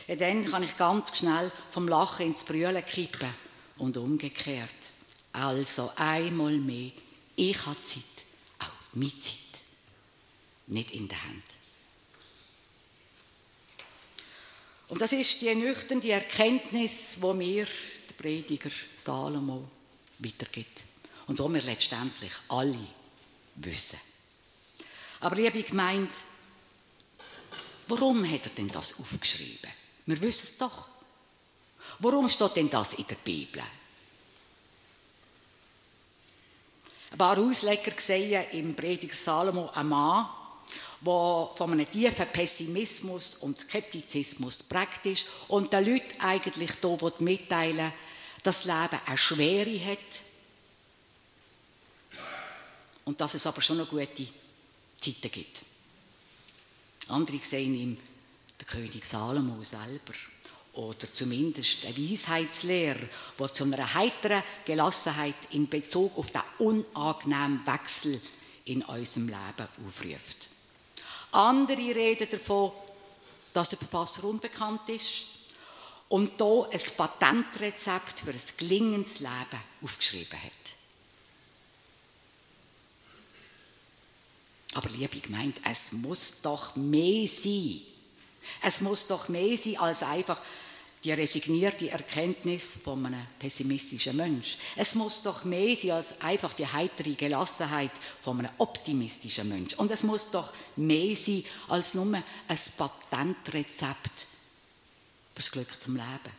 dann 0.07 0.45
kann 0.45 0.63
ich 0.63 0.77
ganz 0.77 1.15
schnell 1.15 1.51
vom 1.69 1.89
Lachen 1.89 2.27
ins 2.27 2.43
Brüllen 2.43 2.85
kippen 2.85 3.29
und 3.77 3.97
umgekehrt. 3.97 4.69
Also 5.33 5.91
einmal 5.97 6.53
mehr, 6.53 6.91
ich 7.35 7.65
habe 7.65 7.81
Zeit, 7.83 8.03
auch 8.59 8.93
meine 8.93 9.19
Zeit, 9.19 9.61
nicht 10.67 10.91
in 10.91 11.09
der 11.09 11.21
Hand. 11.21 11.43
Und 14.87 15.01
das 15.01 15.11
ist 15.11 15.41
die 15.41 15.53
nüchterne 15.53 16.09
Erkenntnis, 16.11 17.17
wo 17.19 17.33
mir 17.33 17.65
der 17.65 18.13
Prediger 18.15 18.71
Salomo 18.95 19.69
weitergibt 20.19 20.83
und 21.27 21.37
wo 21.39 21.49
wir 21.49 21.61
letztendlich 21.61 22.31
alle 22.47 22.87
wissen. 23.55 23.99
Aber 25.19 25.35
liebe 25.35 25.61
Gemeinde, 25.61 26.09
warum 27.89 28.29
hat 28.29 28.45
er 28.45 28.49
denn 28.51 28.67
das 28.67 28.99
aufgeschrieben? 28.99 29.69
Wir 30.05 30.21
wissen 30.21 30.47
es 30.51 30.57
doch. 30.57 30.87
Warum 31.99 32.29
steht 32.29 32.55
denn 32.55 32.69
das 32.69 32.93
in 32.93 33.07
der 33.07 33.15
Bibel? 33.15 33.61
Ein 37.11 37.17
paar 37.17 37.37
Ausleger 37.37 37.91
sehen 37.97 38.45
im 38.51 38.75
Prediger 38.75 39.15
Salomo 39.15 39.69
einen 39.69 39.89
Mann, 39.89 40.29
der 41.01 41.49
von 41.55 41.71
einem 41.71 41.89
tiefen 41.89 42.27
Pessimismus 42.27 43.35
und 43.35 43.59
Skeptizismus 43.59 44.63
prägt 44.63 45.05
ist 45.05 45.25
und 45.47 45.73
den 45.73 45.85
Leuten 45.85 46.19
eigentlich 46.21 46.71
hier 46.81 47.13
mitteilen 47.19 47.91
dass 48.43 48.63
das 48.63 48.65
Leben 48.65 49.01
eine 49.05 49.17
Schwere 49.17 49.85
hat 49.85 50.21
und 53.05 53.19
dass 53.19 53.33
es 53.33 53.45
aber 53.45 53.61
schon 53.61 53.77
noch 53.77 53.89
gute 53.89 54.27
Zeiten 54.95 55.31
gibt. 55.31 55.68
Andere 57.09 57.37
sehen 57.37 57.75
ihm 57.75 57.97
der 58.59 58.67
König 58.67 59.05
Salomo 59.05 59.61
selber 59.63 60.13
oder 60.73 61.11
zumindest 61.11 61.85
eine 61.85 61.97
Weisheitslehrer, 61.97 62.99
die 63.39 63.51
zu 63.51 63.63
einer 63.63 63.93
heiteren 63.93 64.43
Gelassenheit 64.65 65.35
in 65.51 65.67
Bezug 65.67 66.17
auf 66.17 66.29
den 66.29 66.41
unangenehmen 66.59 67.65
Wechsel 67.65 68.19
in 68.65 68.83
unserem 68.83 69.27
Leben 69.27 69.67
aufruft. 69.85 70.49
Andere 71.31 71.95
reden 71.95 72.29
davon, 72.29 72.71
dass 73.53 73.69
der 73.69 73.79
Verfasser 73.79 74.25
unbekannt 74.25 74.87
ist 74.89 75.25
und 76.07 76.31
hier 76.37 76.69
ein 76.71 76.81
Patentrezept 76.97 78.19
für 78.19 78.31
ein 78.31 78.41
gelingendes 78.57 79.19
Leben 79.19 79.61
aufgeschrieben 79.81 80.41
hat. 80.41 80.78
Aber 84.73 84.89
liebe 84.89 85.19
Gemeinde, 85.19 85.59
es 85.63 85.91
muss 85.91 86.41
doch 86.41 86.75
mehr 86.75 87.27
sein 87.27 87.81
es 88.61 88.81
muss 88.81 89.07
doch 89.07 89.29
mehr 89.29 89.57
sein 89.57 89.77
als 89.77 90.03
einfach 90.03 90.41
die 91.03 91.13
resignierte 91.13 91.89
Erkenntnis 91.89 92.77
von 92.83 93.05
einem 93.05 93.25
pessimistischen 93.39 94.17
Mensch. 94.17 94.57
Es 94.75 94.95
muss 94.95 95.23
doch 95.23 95.45
mehr 95.45 95.73
sein 95.75 95.91
als 95.91 96.19
einfach 96.19 96.51
die 96.53 96.67
heitere 96.67 97.13
Gelassenheit 97.13 97.91
von 98.21 98.39
einem 98.39 98.51
optimistischen 98.57 99.47
Mensch. 99.47 99.75
Und 99.75 99.91
es 99.91 100.03
muss 100.03 100.31
doch 100.31 100.53
mehr 100.75 101.15
sein 101.15 101.45
als 101.69 101.93
nur 101.93 102.05
ein 102.13 102.23
Patentrezept 102.77 104.11
fürs 105.33 105.51
Glück 105.51 105.81
zum 105.81 105.95
Leben. 105.95 106.37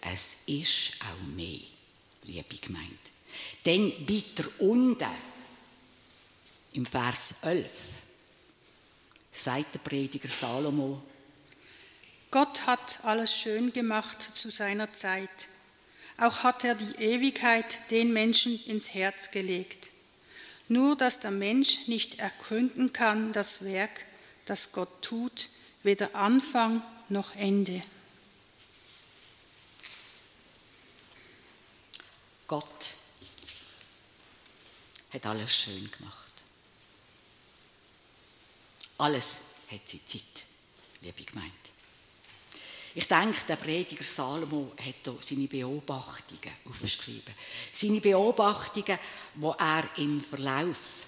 Es 0.00 0.38
ist 0.46 0.94
auch 1.00 1.26
mehr, 1.36 1.60
liebe 2.24 2.56
Gemeinde. 2.56 2.96
Denn 3.66 3.92
weiter 4.08 4.48
unten, 4.60 5.06
im 6.72 6.86
Vers 6.86 7.36
11, 7.42 7.70
sagt 9.30 9.74
der 9.74 9.78
Prediger 9.80 10.28
Salomo. 10.28 11.02
Gott 12.30 12.66
hat 12.66 13.00
alles 13.04 13.36
schön 13.36 13.72
gemacht 13.72 14.22
zu 14.22 14.50
seiner 14.50 14.92
Zeit. 14.92 15.48
Auch 16.18 16.42
hat 16.44 16.64
er 16.64 16.74
die 16.74 16.94
Ewigkeit 17.02 17.90
den 17.90 18.12
Menschen 18.12 18.58
ins 18.66 18.94
Herz 18.94 19.30
gelegt. 19.30 19.92
Nur 20.68 20.96
dass 20.96 21.20
der 21.20 21.30
Mensch 21.30 21.88
nicht 21.88 22.20
ergründen 22.20 22.92
kann 22.92 23.32
das 23.32 23.64
Werk, 23.64 24.06
das 24.46 24.72
Gott 24.72 25.02
tut, 25.02 25.50
weder 25.82 26.14
Anfang 26.14 26.82
noch 27.08 27.36
Ende. 27.36 27.82
Gott 32.46 32.90
hat 35.12 35.26
alles 35.26 35.54
schön 35.54 35.90
gemacht. 35.90 36.21
Alles 39.02 39.40
hat 39.68 39.80
seine 39.88 40.04
Zeit, 40.04 40.44
liebe 41.00 41.24
Gemeinde. 41.24 41.52
Ich 42.94 43.08
denke, 43.08 43.40
der 43.48 43.56
Prediger 43.56 44.04
Salomo 44.04 44.74
hat 44.78 44.94
hier 45.02 45.16
seine 45.18 45.48
Beobachtungen 45.48 46.54
aufgeschrieben. 46.66 47.34
Seine 47.72 48.00
Beobachtungen, 48.00 48.98
die 49.34 49.52
er 49.58 49.90
im 49.96 50.20
Verlauf 50.20 51.06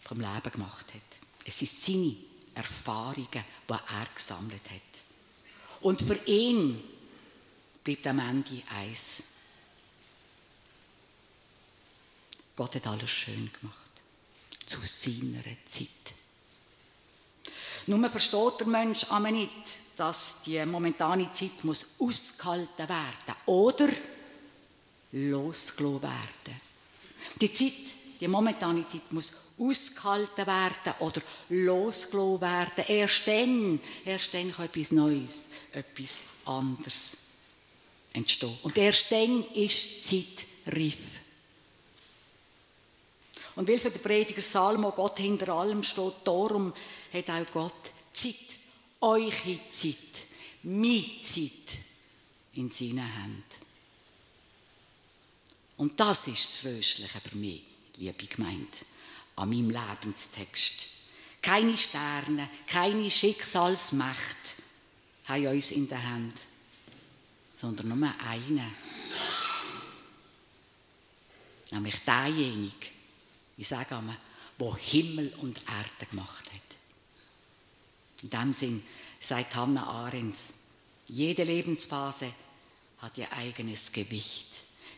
vom 0.00 0.20
Leben 0.20 0.50
gemacht 0.50 0.86
hat. 0.94 1.46
Es 1.46 1.60
sind 1.60 1.70
seine 1.70 2.16
Erfahrungen, 2.56 3.44
die 3.68 3.72
er 3.72 4.08
gesammelt 4.12 4.68
hat. 4.68 5.82
Und 5.82 6.02
für 6.02 6.18
ihn 6.26 6.82
bleibt 7.84 8.06
am 8.08 8.18
Ende 8.18 8.62
eins. 8.70 9.22
Gott 12.56 12.74
hat 12.74 12.86
alles 12.88 13.10
schön 13.10 13.48
gemacht. 13.52 13.90
Zu 14.66 14.80
seiner 14.80 15.44
Zeit. 15.70 16.17
Nur 17.88 18.08
versteht 18.10 18.60
der 18.60 18.66
Mensch 18.66 19.04
aber 19.08 19.30
nicht, 19.30 19.50
dass 19.96 20.42
die 20.44 20.64
momentane 20.66 21.32
Zeit 21.32 21.64
muss 21.64 21.96
ausgehalten 21.98 22.88
werden 22.88 23.34
oder 23.46 23.88
losgelassen 25.12 26.02
werden. 26.02 26.60
Die 27.40 27.52
Zeit 27.52 27.98
die 28.20 28.28
momentane 28.28 28.86
Zeit 28.86 29.12
muss 29.12 29.54
ausgehalten 29.58 30.46
werden 30.46 30.94
oder 30.98 31.20
losgelassen 31.48 32.40
werden. 32.40 32.84
Erst 32.88 33.26
dann, 33.26 33.80
erst 34.04 34.34
dann 34.34 34.52
kann 34.52 34.66
etwas 34.66 34.92
Neues, 34.92 35.44
etwas 35.72 36.22
anderes 36.44 37.16
entstehen. 38.12 38.58
Und 38.62 38.76
erst 38.76 39.12
dann 39.12 39.44
ist 39.54 40.10
die 40.10 40.34
Zeit 40.34 40.74
reif. 40.74 41.20
Und 43.58 43.66
weil 43.66 43.76
für 43.76 43.90
den 43.90 44.00
Prediger 44.00 44.40
Salomo 44.40 44.92
Gott 44.92 45.18
hinter 45.18 45.48
allem 45.48 45.82
steht, 45.82 46.14
darum 46.22 46.72
hat 47.12 47.28
auch 47.28 47.52
Gott 47.52 47.90
Zeit, 48.12 48.56
eure 49.00 49.68
Zeit, 49.68 50.26
meine 50.62 51.20
Zeit 51.20 51.78
in 52.52 52.70
seinen 52.70 52.98
Händen. 53.00 53.42
Und 55.76 55.98
das 55.98 56.28
ist 56.28 56.36
das 56.36 56.60
Tröstliche 56.60 57.20
für 57.20 57.36
mich, 57.36 57.64
liebe 57.96 58.26
Gemeinde, 58.26 58.78
an 59.34 59.48
meinem 59.48 59.70
Lebenstext. 59.70 60.90
Keine 61.42 61.76
Sterne, 61.76 62.48
keine 62.68 63.10
Schicksalsmacht 63.10 64.36
haben 65.26 65.48
uns 65.48 65.72
in 65.72 65.88
der 65.88 66.10
Hand, 66.10 66.34
sondern 67.60 67.88
nur 67.88 68.14
eine. 68.24 68.72
Nämlich 71.72 71.98
derjenige, 72.04 72.97
ich 73.58 73.68
sage 73.68 73.96
einmal, 73.96 74.16
wo 74.56 74.74
Himmel 74.76 75.34
und 75.40 75.58
Erde 75.58 76.10
gemacht 76.10 76.44
hat. 76.46 78.22
In 78.22 78.30
dem 78.30 78.52
Sinn 78.52 78.82
sagt 79.20 79.54
Hannah 79.54 79.86
Ahrens, 79.86 80.54
jede 81.08 81.44
Lebensphase 81.44 82.32
hat 82.98 83.18
ihr 83.18 83.32
eigenes 83.32 83.92
Gewicht. 83.92 84.48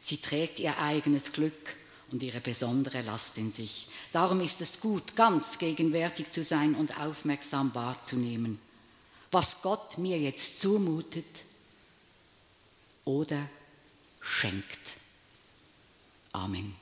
Sie 0.01 0.19
trägt 0.19 0.59
ihr 0.59 0.79
eigenes 0.79 1.33
Glück 1.33 1.77
und 2.11 2.23
ihre 2.23 2.41
besondere 2.41 3.03
Last 3.03 3.39
in 3.39 3.53
sich. 3.53 3.89
Darum 4.13 4.41
ist 4.41 4.61
es 4.61 4.81
gut, 4.81 5.17
ganz 5.17 5.59
gegenwärtig 5.59 6.31
zu 6.31 6.43
sein 6.43 6.75
und 6.75 6.99
aufmerksam 6.99 7.75
wahrzunehmen, 7.75 8.59
was 9.31 9.63
Gott 9.63 9.99
mir 9.99 10.19
jetzt 10.19 10.61
zumutet 10.61 11.45
oder 13.05 13.49
schenkt. 14.21 14.97
Amen. 16.33 16.80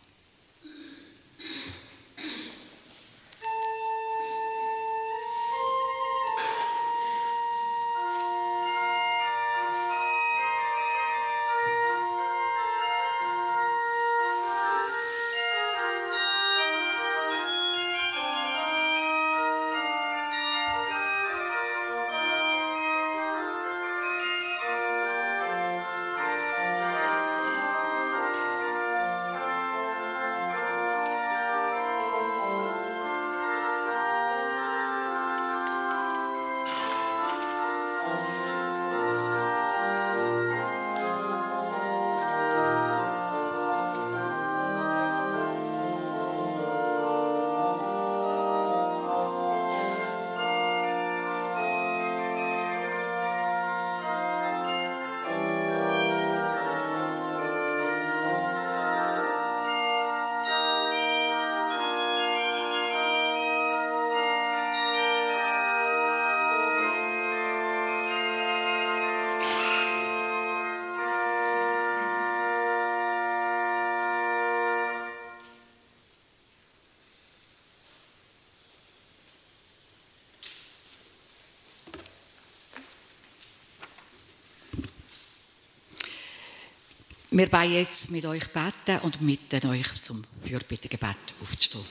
Wir 87.39 87.53
wollen 87.53 87.73
jetzt 87.73 88.11
mit 88.11 88.27
euch 88.27 88.49
beten 88.49 88.99
und 89.03 89.25
bitten 89.25 89.69
euch 89.69 90.03
zum 90.03 90.25
Fürbittegebet 90.43 91.17
aufzustehen. 91.41 91.85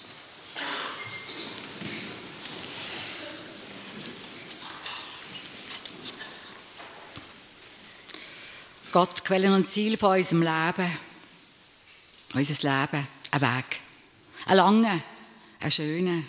Gott, 8.92 9.24
Quellen 9.24 9.54
und 9.54 9.70
Ziel 9.70 9.96
von 9.96 10.18
unserem 10.18 10.42
Leben, 10.42 10.98
unser 12.34 12.82
Leben, 12.82 13.08
ein 13.32 13.42
Weg. 13.42 13.80
Ein 14.48 14.58
langer, 14.58 15.00
ein 15.62 15.72
schöner, 15.72 16.24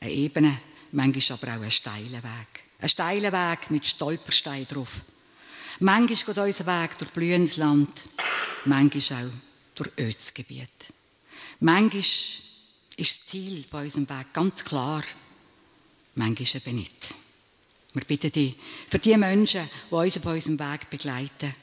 ein 0.00 0.10
ebener, 0.10 0.58
manchmal 0.92 1.38
aber 1.38 1.56
auch 1.56 1.64
ein 1.64 1.70
steiler 1.70 2.22
Weg. 2.22 2.62
Ein 2.78 2.88
steiler 2.90 3.32
Weg 3.32 3.70
mit 3.70 3.86
Stolpersteinen 3.86 4.66
drauf. 4.66 5.00
Manchmal 5.80 6.06
geht 6.06 6.38
unser 6.38 6.66
Weg 6.66 6.98
durch 6.98 7.10
blühendes 7.10 7.56
Land, 7.56 8.04
manchmal 8.66 9.26
auch 9.26 9.32
durch 9.74 9.90
ödes. 9.98 10.32
Manchmal 11.60 12.00
ist 12.00 12.42
das 12.96 13.26
Ziel 13.26 13.64
von 13.64 13.82
unserem 13.82 14.08
Weg 14.08 14.32
ganz 14.32 14.64
klar, 14.64 15.02
manchmal 16.14 16.62
eben 16.62 16.76
nicht. 16.76 17.14
Wir 17.92 18.04
bitten 18.04 18.32
dich 18.32 18.56
für 18.90 18.98
die 18.98 19.16
Menschen, 19.16 19.68
die 19.90 19.94
uns 19.94 20.16
auf 20.16 20.26
unserem 20.26 20.58
Weg 20.58 20.90
begleiten, 20.90 21.54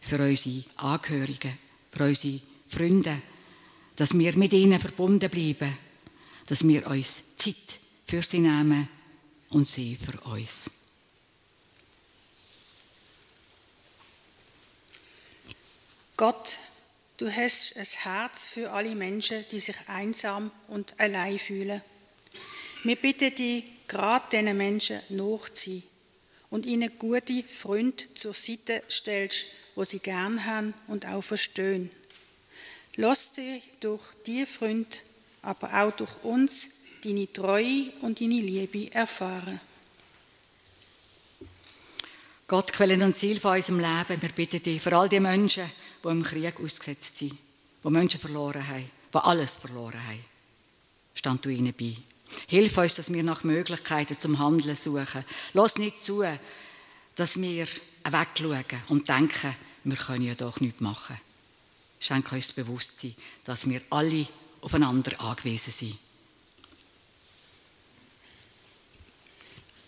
für 0.00 0.18
unsere 0.18 0.64
Angehörigen, 0.76 1.58
für 1.90 2.04
unsere 2.04 2.40
Freunde, 2.68 3.22
dass 3.94 4.16
wir 4.18 4.36
mit 4.36 4.52
ihnen 4.52 4.80
verbunden 4.80 5.30
bleiben, 5.30 5.76
dass 6.46 6.66
wir 6.66 6.86
uns 6.88 7.36
Zeit 7.36 7.78
für 8.06 8.22
sie 8.22 8.40
nehmen 8.40 8.88
und 9.50 9.66
sie 9.66 9.96
für 9.96 10.20
uns. 10.22 10.70
Gott, 16.16 16.56
du 17.18 17.30
hast 17.30 17.76
ein 17.76 17.84
Herz 17.84 18.48
für 18.48 18.72
alle 18.72 18.94
Menschen, 18.94 19.44
die 19.52 19.60
sich 19.60 19.76
einsam 19.86 20.50
und 20.68 20.98
allein 20.98 21.38
fühlen. 21.38 21.82
Wir 22.84 22.96
bitten 22.96 23.34
dich, 23.34 23.64
gerade 23.86 24.24
diesen 24.32 24.56
Menschen 24.56 24.98
nachzuziehen 25.10 25.82
und 26.48 26.64
ihnen 26.64 26.90
gute 26.98 27.42
Freunde 27.42 28.02
zur 28.14 28.32
Seite 28.32 28.82
stellst, 28.88 29.46
wo 29.74 29.84
sie 29.84 29.98
gern 29.98 30.46
haben 30.46 30.72
und 30.86 31.04
auch 31.04 31.22
verstehen. 31.22 31.90
Lass 32.94 33.34
dich 33.34 33.62
durch 33.80 34.02
diese 34.24 34.46
Freunde, 34.46 34.96
aber 35.42 35.82
auch 35.82 35.92
durch 35.92 36.24
uns, 36.24 36.70
deine 37.04 37.30
Treue 37.30 37.92
und 38.00 38.22
deine 38.22 38.40
Liebe 38.40 38.90
erfahren. 38.90 39.60
Gott, 42.48 42.72
Quellen 42.72 43.02
und 43.02 43.14
Ziel 43.14 43.38
von 43.38 43.56
unserem 43.56 43.80
Leben, 43.80 44.22
wir 44.22 44.30
bitten 44.30 44.62
dich 44.62 44.80
für 44.80 44.96
all 44.96 45.10
die 45.10 45.20
Menschen, 45.20 45.70
die 46.06 46.12
im 46.12 46.22
Krieg 46.22 46.60
ausgesetzt 46.60 47.18
sind, 47.18 47.36
die 47.84 47.90
Menschen 47.90 48.20
verloren 48.20 48.66
haben, 48.66 48.90
die 49.12 49.18
alles 49.18 49.56
verloren 49.56 50.02
haben. 50.06 50.24
Stand 51.14 51.44
du 51.44 51.50
ihnen 51.50 51.74
bei. 51.74 51.96
Hilf 52.48 52.76
uns, 52.78 52.96
dass 52.96 53.12
wir 53.12 53.22
nach 53.22 53.44
Möglichkeiten 53.44 54.18
zum 54.18 54.38
Handeln 54.38 54.76
suchen. 54.76 55.24
Lass 55.52 55.78
nicht 55.78 56.00
zu, 56.00 56.24
dass 57.14 57.40
wir 57.40 57.66
wegschauen 58.04 58.82
und 58.88 59.08
denken, 59.08 59.54
wir 59.84 59.96
können 59.96 60.24
ja 60.24 60.34
doch 60.34 60.60
nichts 60.60 60.80
machen. 60.80 61.18
Schenk 61.98 62.30
uns 62.32 62.48
das 62.48 62.56
Bewusstsein, 62.56 63.14
dass 63.44 63.68
wir 63.68 63.80
alle 63.90 64.26
aufeinander 64.60 65.18
angewiesen 65.20 65.72
sind. 65.72 65.98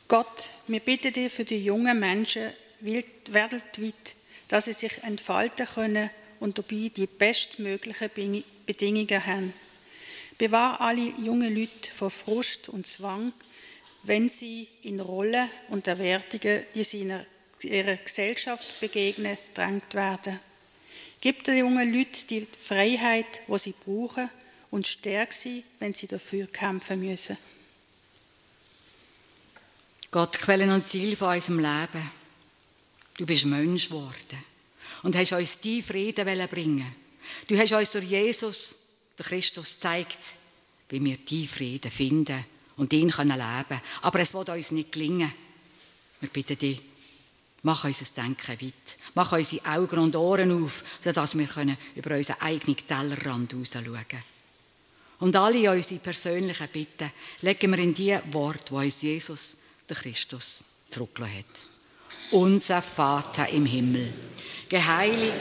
Gott, 0.09 0.51
wir 0.69 0.81
bitten 0.81 1.13
dich 1.13 1.33
für 1.33 1.45
die 1.45 1.63
jungen 1.63 2.01
Menschen 2.01 2.51
weltweit, 2.81 4.17
dass 4.49 4.65
sie 4.65 4.73
sich 4.73 5.03
entfalten 5.03 5.67
können 5.67 6.11
und 6.41 6.59
dabei 6.59 6.91
die 6.95 7.07
bestmöglichen 7.07 8.11
Bedingungen 8.67 9.27
haben. 9.27 9.53
Bewahr 10.39 10.81
alle 10.81 11.13
jungen 11.19 11.55
Leute 11.55 11.91
vor 11.95 12.11
Frust 12.11 12.69
und 12.69 12.87
Zwang, 12.87 13.33
wenn 14.05 14.29
sie 14.29 14.69
in 14.83 15.01
Rollen 15.01 15.49
und 15.69 15.87
Erwartungen, 15.87 16.63
die 16.75 16.85
sie 16.85 17.03
in 17.03 17.21
ihrer 17.63 17.97
Gesellschaft 17.97 18.81
begegnen, 18.81 19.37
drängt 19.55 19.95
werden. 19.95 20.39
Gib 21.21 21.43
den 21.45 21.59
jungen 21.59 21.93
Leuten 21.93 22.27
die 22.31 22.47
Freiheit, 22.57 23.43
wo 23.49 23.59
sie 23.59 23.75
brauchen, 23.85 24.31
und 24.71 24.87
stärk 24.87 25.33
sie, 25.33 25.65
wenn 25.79 25.95
sie 25.95 26.07
dafür 26.07 26.47
kämpfen 26.47 27.01
müssen. 27.01 27.39
Gott, 30.11 30.39
Quellen 30.39 30.71
und 30.71 30.85
Ziel 30.85 31.17
von 31.17 31.35
unserem 31.35 31.59
Leben. 31.59 32.18
Du 33.19 33.27
bist 33.27 33.47
Mensch 33.47 33.89
geworden 33.89 34.45
und 35.03 35.17
hast 35.17 35.33
uns 35.33 35.61
die 35.61 35.83
Frieden 35.83 36.49
bringen 36.49 36.95
Du 37.47 37.59
hast 37.59 37.73
uns 37.73 37.93
durch 37.93 38.05
Jesus, 38.05 38.77
der 39.19 39.27
Christus, 39.27 39.75
gezeigt, 39.75 40.19
wie 40.89 41.05
wir 41.05 41.17
die 41.19 41.47
Frieden 41.47 41.91
finden 41.91 42.45
und 42.77 42.93
ihn 42.93 43.09
leben 43.09 43.19
können. 43.19 43.81
Aber 44.03 44.21
es 44.21 44.35
wird 44.35 44.49
uns 44.49 44.71
nicht 44.71 44.93
gelingen. 44.93 45.33
Wir 46.21 46.31
bitten 46.31 46.59
dich, 46.59 46.81
mach 47.63 47.85
unser 47.85 48.07
Denken 48.23 48.61
weit. 48.61 48.99
Mach 49.15 49.33
unsere 49.33 49.67
Augen 49.67 49.99
und 49.99 50.17
Ohren 50.17 50.53
auf, 50.53 50.85
sodass 51.03 51.37
wir 51.37 51.77
über 51.97 52.17
unseren 52.17 52.41
eigenen 52.41 52.77
Tellerrand 52.77 53.55
rausschauen 53.55 54.09
können. 54.09 54.23
Und 55.21 55.35
alle 55.35 55.71
unsere 55.73 56.01
persönlichen 56.01 56.69
Bitten 56.69 57.11
legen 57.43 57.71
wir 57.73 57.79
in 57.79 57.95
die 57.95 58.17
Worte, 58.31 58.67
die 58.71 58.75
uns 58.75 59.03
Jesus, 59.03 59.57
der 59.89 59.97
Christus, 59.97 60.63
zurückgelassen 60.89 61.39
hat. 61.39 61.78
Unser 62.31 62.83
Vater 62.83 63.49
im 63.49 63.65
Himmel, 63.65 64.13
geheiligt 64.69 65.33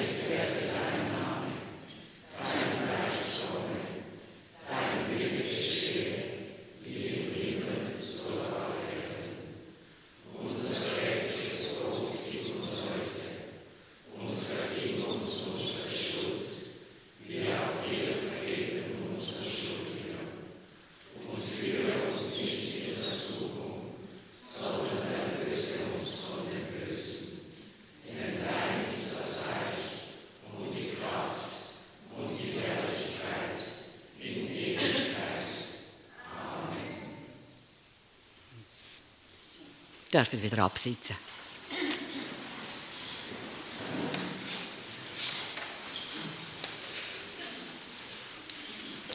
werde 40.17 40.31
dürfen 40.31 40.51
wieder 40.51 40.63
absitzen. 40.63 41.15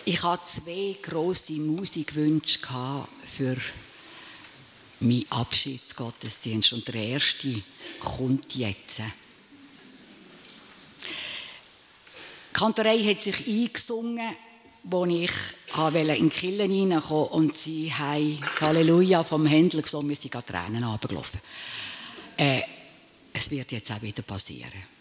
Ich 0.05 0.23
hatte 0.23 0.47
zwei 0.47 0.97
grosse 1.03 1.55
Musikwünsche 1.55 2.61
für 3.25 3.57
meinen 5.01 5.25
Abschiedsgottesdienst 5.31 6.73
und 6.73 6.87
der 6.87 6.95
erste 6.95 7.63
kommt 7.99 8.55
jetzt. 8.55 8.99
Die 8.99 9.03
Kantorei 12.53 13.03
hat 13.03 13.23
sich 13.23 13.47
eingesungen 13.47 14.37
wo 14.85 15.07
ich 15.07 15.31
in 15.75 16.29
die 16.29 16.29
Kirche 16.29 16.63
hineinkommen 16.65 17.29
und 17.29 17.55
sie 17.55 17.93
haben 17.93 18.39
Halleluja 18.61 19.23
vom 19.25 19.47
Händler 19.47 19.83
gesungen, 19.83 20.09
mir 20.09 20.17
sind 20.17 20.31
gerade 20.31 20.47
Tränen 20.47 20.85
runtergelaufen. 20.85 21.41
Äh, 22.37 22.63
es 23.33 23.51
wird 23.51 23.73
jetzt 23.73 23.91
auch 23.91 24.03
wieder 24.03 24.23
passieren. 24.23 24.92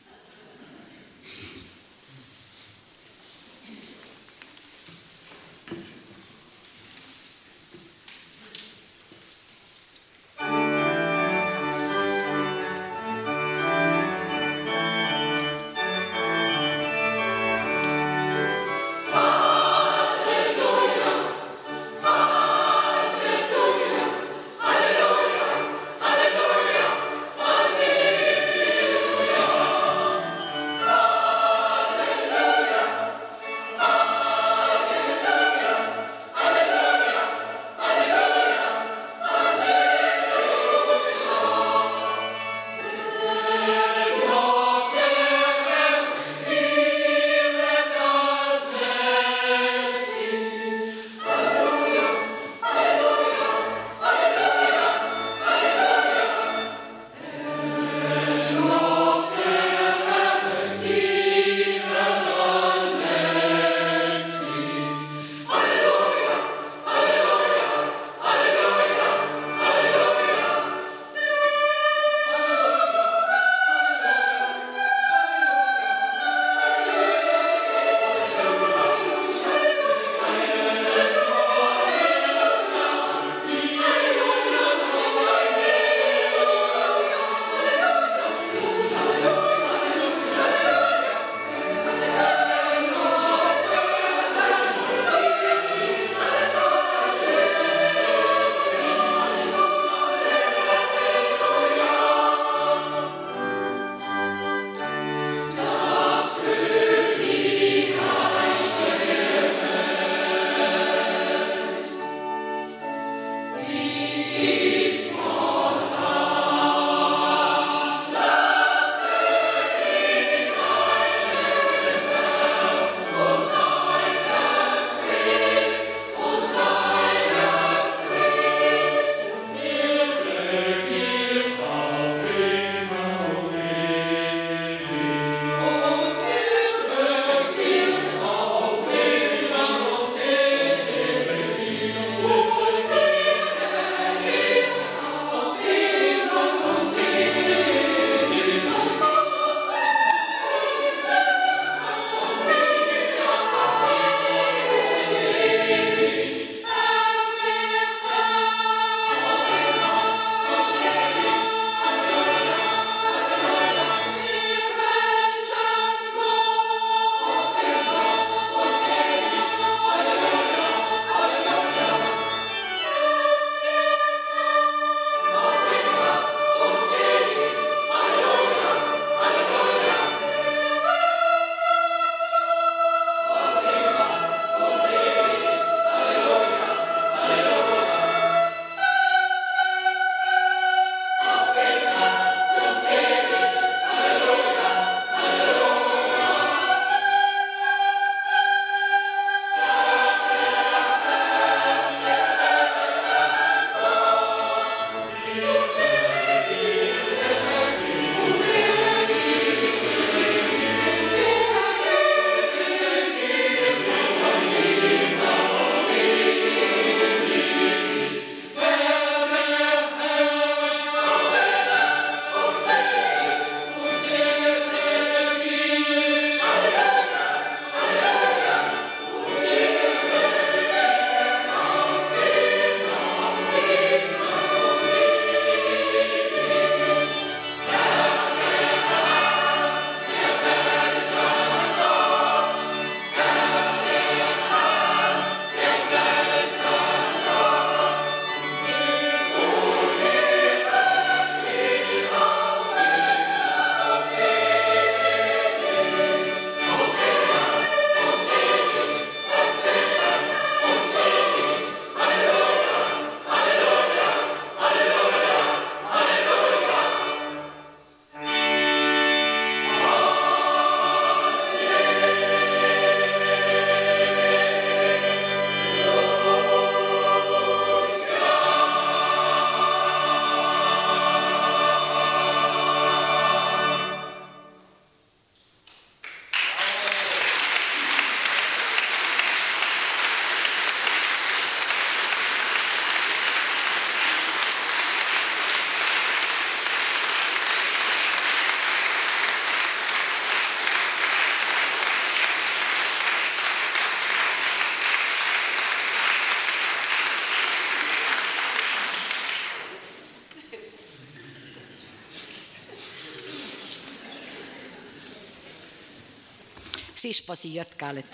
Es 317.03 317.05
ist 317.05 317.25
passiert, 317.25 317.79
gell? 317.79 318.03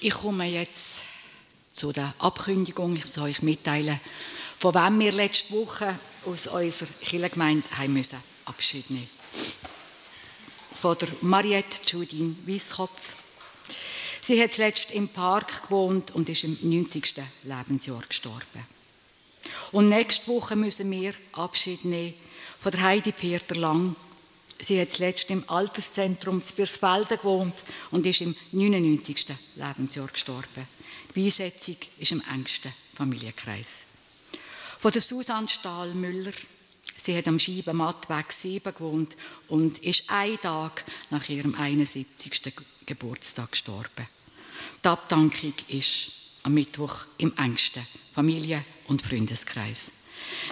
Ich 0.00 0.14
komme 0.14 0.44
jetzt 0.44 1.00
zu 1.72 1.92
der 1.92 2.14
Abkündigung. 2.18 2.94
Ich 2.94 3.06
soll 3.06 3.30
euch 3.30 3.40
mitteilen, 3.40 3.98
von 4.58 4.74
wem 4.74 5.00
wir 5.00 5.12
letzte 5.12 5.54
Woche 5.54 5.98
aus 6.26 6.46
unserer 6.46 6.88
Kirchengemeinde 7.00 7.66
haben 7.78 7.94
müssen 7.94 8.18
Abschied 8.44 8.90
nehmen. 8.90 9.08
Von 10.74 10.98
der 10.98 11.08
Mariette 11.22 11.80
Judine 11.86 12.36
Wieskopf. 12.44 13.16
Sie 14.20 14.42
hat 14.42 14.52
zuletzt 14.52 14.90
im 14.90 15.08
Park 15.08 15.62
gewohnt 15.62 16.10
und 16.10 16.28
ist 16.28 16.44
im 16.44 16.58
90. 16.60 17.14
Lebensjahr 17.44 18.02
gestorben. 18.06 18.77
Und 19.72 19.88
nächste 19.88 20.28
Woche 20.28 20.56
müssen 20.56 20.90
wir 20.90 21.14
Abschied 21.32 21.84
nehmen 21.84 22.14
von 22.58 22.72
der 22.72 22.82
Heidi 22.82 23.12
Pfierter 23.12 23.56
Lang. 23.56 23.94
Sie 24.60 24.80
hat 24.80 24.90
zuletzt 24.90 25.30
im 25.30 25.48
Alterszentrum 25.48 26.40
Birsfelden 26.56 27.18
gewohnt 27.18 27.54
und 27.90 28.04
ist 28.06 28.22
im 28.22 28.34
99. 28.52 29.26
Lebensjahr 29.56 30.08
gestorben. 30.08 30.66
Die 31.14 31.20
Beisetzung 31.24 31.76
ist 31.98 32.12
im 32.12 32.22
engsten 32.32 32.72
Familienkreis. 32.94 33.84
Von 34.78 34.90
der 34.90 35.02
Susanne 35.02 35.48
Stahlmüller. 35.48 36.32
Sie 36.96 37.16
hat 37.16 37.28
am 37.28 37.38
Scheibenmattweg 37.38 38.32
7 38.32 38.74
gewohnt 38.74 39.16
und 39.46 39.78
ist 39.78 40.10
einen 40.10 40.40
Tag 40.40 40.84
nach 41.10 41.28
ihrem 41.28 41.54
71. 41.54 42.54
Geburtstag 42.86 43.52
gestorben. 43.52 44.08
Die 44.82 44.88
Abdankung 44.88 45.54
ist 45.68 46.10
am 46.42 46.54
Mittwoch 46.54 47.04
im 47.18 47.36
engsten 47.36 47.86
Familie- 48.12 48.64
und 48.88 49.02
Freundeskreis. 49.02 49.92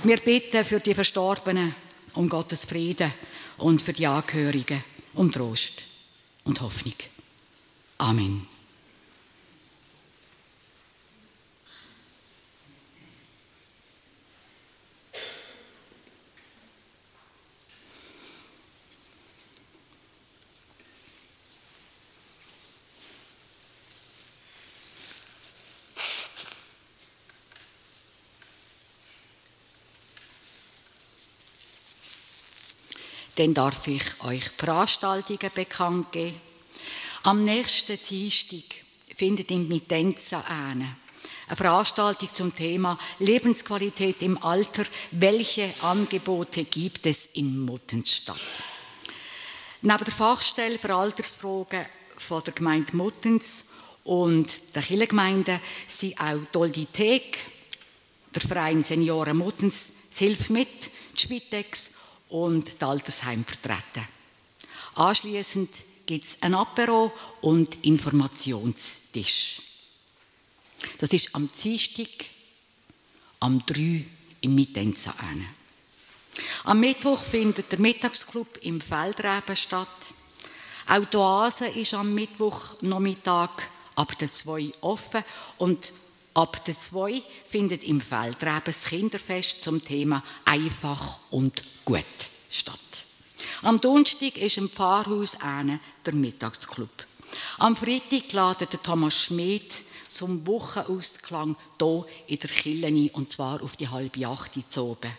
Wir 0.04 0.18
bitten 0.18 0.64
für 0.64 0.80
die 0.80 0.94
Verstorbenen 0.94 1.74
um 2.14 2.28
Gottes 2.28 2.64
Frieden 2.64 3.12
und 3.58 3.82
für 3.82 3.92
die 3.92 4.06
Angehörigen 4.06 4.82
um 5.14 5.32
Trost 5.32 5.82
und 6.44 6.60
Hoffnung. 6.60 6.94
Amen. 7.98 8.46
Dann 33.36 33.54
darf 33.54 33.86
ich 33.86 34.02
euch 34.24 34.44
Veranstaltungen 34.44 35.50
bekannt 35.54 36.12
geben. 36.12 36.40
Am 37.22 37.40
nächsten 37.40 37.98
Dienstag 37.98 38.64
findet 39.14 39.50
in 39.50 39.68
Mitenza 39.68 40.42
eine 40.48 40.96
eine 41.48 41.56
Veranstaltung 41.56 42.28
zum 42.28 42.54
Thema 42.54 42.98
Lebensqualität 43.20 44.22
im 44.22 44.42
Alter. 44.42 44.84
Welche 45.12 45.72
Angebote 45.82 46.64
gibt 46.64 47.06
es 47.06 47.26
in 47.34 47.60
Muttens 47.60 48.16
statt? 48.16 48.40
Neben 49.82 50.04
der 50.04 50.14
Fachstelle 50.14 50.78
für 50.78 50.94
Altersfragen 50.94 51.86
von 52.16 52.42
der 52.42 52.52
Gemeinde 52.52 52.96
Muttens 52.96 53.66
und 54.02 54.74
der 54.74 54.82
Kirchengemeinde 54.82 55.60
sind 55.86 56.20
auch 56.20 56.40
die 56.52 56.58
Oldithek, 56.58 57.44
der 58.34 58.42
Verein 58.42 58.82
Senioren 58.82 59.36
Muttens, 59.36 59.92
das 60.10 60.18
Hilf 60.18 60.50
mit, 60.50 60.90
die 61.16 61.20
Spitex 61.20 61.90
und 62.28 62.70
das 62.78 62.88
Altersheim 62.88 63.44
vertreten. 63.44 64.06
Anschließend 64.94 65.70
gibt 66.06 66.24
es 66.24 66.36
ein 66.40 66.54
Apero 66.54 67.12
und 67.40 67.84
Informationstisch. 67.84 69.60
Das 70.98 71.10
ist 71.10 71.34
am 71.34 71.50
Dienstag, 71.50 72.08
am 73.40 73.64
3 73.64 74.04
im 74.42 74.54
Mitenza. 74.54 75.14
Am 76.64 76.80
Mittwoch 76.80 77.18
findet 77.18 77.72
der 77.72 77.80
Mittagsclub 77.80 78.58
im 78.62 78.80
Feldreben 78.80 79.56
statt. 79.56 79.88
Auch 80.88 81.04
die 81.04 81.16
Oase 81.16 81.66
ist 81.66 81.94
am 81.94 82.14
Mittwochnachmittag 82.14 83.50
ab 83.96 84.16
der 84.18 84.30
2 84.30 84.72
offen 84.82 85.24
und 85.58 85.92
ab 86.36 86.62
der 86.66 86.78
2 86.78 87.22
findet 87.46 87.82
im 87.82 88.00
Feldreben 88.00 88.62
das 88.66 88.84
Kinderfest 88.84 89.62
zum 89.62 89.82
Thema 89.82 90.22
einfach 90.44 91.18
und 91.30 91.62
gut 91.84 92.04
statt. 92.50 92.76
Am 93.62 93.80
Donnerstag 93.80 94.36
ist 94.36 94.58
im 94.58 94.68
Pfarrhaus 94.68 95.40
eine 95.40 95.80
der 96.04 96.14
Mittagsclub. 96.14 96.90
Am 97.58 97.74
Freitag 97.74 98.30
ladet 98.32 98.84
Thomas 98.84 99.14
Schmidt 99.14 99.82
zum 100.10 100.46
Wochenausklang 100.46 101.56
hier 101.80 102.06
in 102.26 102.38
der 102.38 102.50
Kille 102.50 102.86
ein, 102.88 103.10
und 103.14 103.32
zwar 103.32 103.62
auf 103.62 103.76
die 103.76 103.88
halbe 103.88 104.26
acht 104.26 104.52
zu 104.70 104.84
oben. 104.84 105.10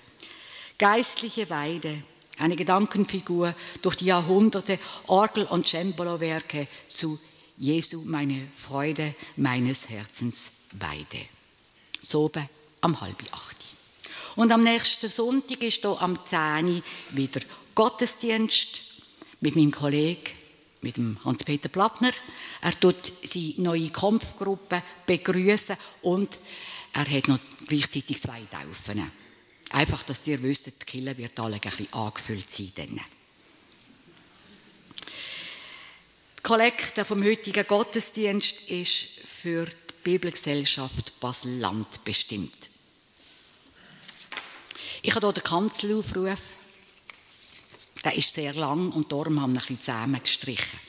Geistliche 0.77 1.49
Weide, 1.49 2.03
eine 2.37 2.55
Gedankenfigur 2.55 3.55
durch 3.81 3.95
die 3.95 4.05
Jahrhunderte, 4.05 4.77
Orgel- 5.07 5.45
und 5.45 5.67
Cembalo-Werke 5.67 6.67
zu 6.89 7.19
Jesu, 7.57 8.03
meine 8.05 8.47
Freude 8.53 9.15
meines 9.35 9.89
Herzens 9.89 10.51
Weide. 10.73 11.25
So 12.03 12.25
oben 12.25 12.47
am 12.81 12.99
halb 13.01 13.21
acht. 13.31 13.57
Und 14.35 14.51
am 14.51 14.61
nächsten 14.61 15.09
Sonntag 15.09 15.63
ist 15.63 15.81
hier 15.81 16.01
am 16.01 16.19
10 16.23 16.83
wieder 17.11 17.41
Gottesdienst 17.73 18.83
mit 19.41 19.55
meinem 19.55 19.71
Kollegen, 19.71 20.33
mit 20.81 20.97
dem 20.97 21.17
Hans-Peter 21.25 21.69
Plattner. 21.69 22.11
Er 22.61 22.79
tut 22.79 22.95
seine 23.23 23.53
neue 23.57 23.89
Kampfgruppe 23.89 24.83
begrüßen 25.05 25.75
und 26.03 26.37
er 26.93 27.09
hat 27.09 27.27
noch 27.27 27.39
gleichzeitig 27.67 28.21
zwei 28.21 28.41
Taufen. 28.51 29.11
Einfach, 29.71 30.03
dass 30.03 30.25
ihr 30.27 30.41
wisst, 30.41 30.67
die 30.67 30.85
Kille 30.85 31.17
wird 31.17 31.39
alle 31.39 31.55
ein 31.55 31.61
bisschen 31.61 31.91
angefüllt 31.93 32.49
sein. 32.49 32.71
Dann. 32.75 33.01
Die 36.37 36.43
Kollekte 36.43 37.03
vom 37.03 37.23
heutigen 37.23 37.67
Gottesdienst 37.67 38.69
ist 38.69 39.19
für 39.25 39.65
die 39.65 39.86
Bibelgesellschaft 40.07 41.19
Basel-Land 41.19 42.05
bestimmt. 42.05 42.69
Ich 45.01 45.13
habe 45.13 45.27
hier 45.27 45.33
den 45.33 45.43
Kanzelaufruf. 45.43 46.55
Der 48.05 48.15
ist 48.15 48.33
sehr 48.33 48.53
lang 48.53 48.93
und 48.93 49.11
darum 49.11 49.41
haben 49.41 49.51
wir 49.51 49.59
ein 49.59 49.67
bisschen 49.67 49.81
zusammengestrichen. 49.81 50.79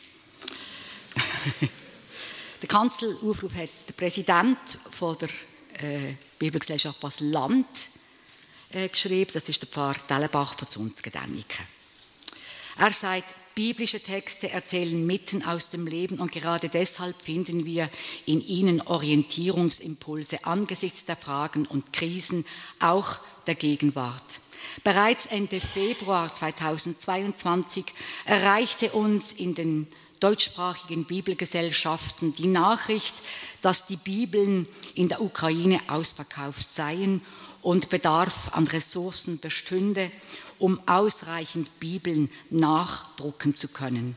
der 2.62 2.68
Kanzelaufruf 2.68 3.56
hat 3.56 3.70
der 3.88 3.94
Präsident 3.94 4.56
von 4.88 5.18
der 5.18 5.30
äh, 5.82 6.14
Bibelgesellschaft 6.38 7.00
Basel-Land 7.00 7.90
äh, 8.70 8.88
geschrieben. 8.88 9.32
Das 9.34 9.48
ist 9.48 9.60
der 9.60 9.68
Pfarrer 9.68 9.98
Dellenbach 10.08 10.56
von 10.56 10.70
Zunzgedäniken. 10.70 11.66
Er 12.78 12.92
sagt, 12.92 13.34
biblische 13.58 14.00
Texte 14.00 14.52
erzählen 14.52 15.04
mitten 15.04 15.42
aus 15.42 15.70
dem 15.70 15.88
Leben 15.88 16.20
und 16.20 16.30
gerade 16.30 16.68
deshalb 16.68 17.20
finden 17.20 17.64
wir 17.64 17.90
in 18.24 18.40
ihnen 18.40 18.80
Orientierungsimpulse 18.80 20.44
angesichts 20.44 21.06
der 21.06 21.16
Fragen 21.16 21.66
und 21.66 21.92
Krisen, 21.92 22.46
auch 22.78 23.18
der 23.48 23.56
Gegenwart. 23.56 24.22
Bereits 24.84 25.26
Ende 25.26 25.58
Februar 25.58 26.32
2022 26.32 27.84
erreichte 28.26 28.92
uns 28.92 29.32
in 29.32 29.56
den 29.56 29.88
deutschsprachigen 30.20 31.04
Bibelgesellschaften 31.04 32.32
die 32.36 32.46
Nachricht, 32.46 33.16
dass 33.60 33.86
die 33.86 33.96
Bibeln 33.96 34.68
in 34.94 35.08
der 35.08 35.20
Ukraine 35.20 35.80
ausverkauft 35.88 36.72
seien 36.72 37.22
und 37.62 37.88
Bedarf 37.88 38.52
an 38.52 38.68
Ressourcen 38.68 39.40
bestünde, 39.40 40.12
um 40.58 40.80
ausreichend 40.86 41.78
Bibeln 41.80 42.30
nachdrucken 42.50 43.56
zu 43.56 43.68
können. 43.68 44.16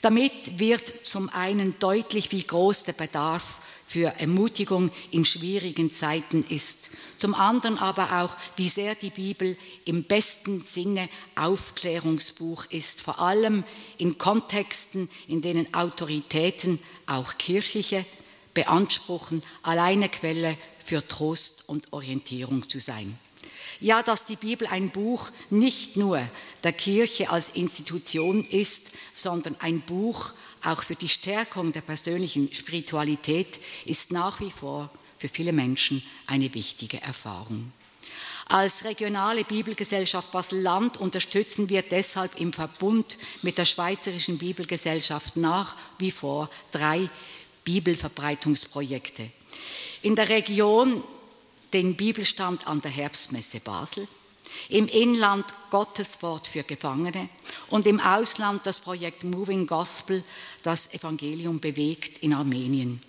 Damit 0.00 0.58
wird 0.58 1.06
zum 1.06 1.28
einen 1.30 1.78
deutlich, 1.78 2.32
wie 2.32 2.42
groß 2.42 2.84
der 2.84 2.92
Bedarf 2.92 3.58
für 3.84 4.06
Ermutigung 4.18 4.90
in 5.10 5.24
schwierigen 5.24 5.90
Zeiten 5.90 6.42
ist. 6.42 6.92
Zum 7.18 7.34
anderen 7.34 7.78
aber 7.78 8.22
auch, 8.22 8.34
wie 8.56 8.68
sehr 8.68 8.94
die 8.94 9.10
Bibel 9.10 9.56
im 9.84 10.04
besten 10.04 10.62
Sinne 10.62 11.08
Aufklärungsbuch 11.36 12.66
ist, 12.70 13.00
vor 13.00 13.20
allem 13.20 13.64
in 13.98 14.16
Kontexten, 14.18 15.10
in 15.28 15.42
denen 15.42 15.72
Autoritäten, 15.74 16.78
auch 17.06 17.36
kirchliche, 17.38 18.04
beanspruchen, 18.54 19.42
alleine 19.62 20.08
Quelle 20.08 20.56
für 20.78 21.06
Trost 21.06 21.68
und 21.68 21.92
Orientierung 21.92 22.68
zu 22.68 22.80
sein. 22.80 23.18
Ja, 23.80 24.02
dass 24.02 24.24
die 24.24 24.36
Bibel 24.36 24.66
ein 24.68 24.90
Buch 24.90 25.30
nicht 25.50 25.96
nur 25.96 26.20
der 26.62 26.72
Kirche 26.72 27.30
als 27.30 27.50
Institution 27.50 28.44
ist, 28.44 28.90
sondern 29.12 29.56
ein 29.60 29.80
Buch 29.80 30.32
auch 30.64 30.82
für 30.82 30.94
die 30.94 31.08
Stärkung 31.08 31.72
der 31.72 31.80
persönlichen 31.80 32.52
Spiritualität 32.54 33.60
ist 33.84 34.12
nach 34.12 34.40
wie 34.40 34.50
vor 34.50 34.90
für 35.16 35.28
viele 35.28 35.52
Menschen 35.52 36.02
eine 36.26 36.52
wichtige 36.54 37.00
Erfahrung. 37.00 37.72
Als 38.48 38.84
regionale 38.84 39.44
Bibelgesellschaft 39.44 40.30
Basel-Land 40.30 40.98
unterstützen 40.98 41.68
wir 41.68 41.82
deshalb 41.82 42.38
im 42.38 42.52
Verbund 42.52 43.18
mit 43.42 43.56
der 43.56 43.64
Schweizerischen 43.64 44.36
Bibelgesellschaft 44.36 45.36
nach 45.36 45.76
wie 45.98 46.10
vor 46.10 46.50
drei 46.70 47.08
Bibelverbreitungsprojekte. 47.64 49.30
In 50.02 50.16
der 50.16 50.28
Region 50.28 51.02
den 51.72 51.96
Bibelstand 51.96 52.66
an 52.66 52.80
der 52.80 52.90
Herbstmesse 52.90 53.60
Basel, 53.60 54.06
im 54.68 54.88
Inland 54.88 55.46
Gottes 55.70 56.22
Wort 56.22 56.46
für 56.46 56.62
Gefangene 56.62 57.28
und 57.68 57.86
im 57.86 58.00
Ausland 58.00 58.62
das 58.64 58.80
Projekt 58.80 59.24
Moving 59.24 59.66
Gospel, 59.66 60.22
das 60.62 60.92
Evangelium 60.92 61.60
bewegt 61.60 62.18
in 62.18 62.34
Armenien. 62.34 63.02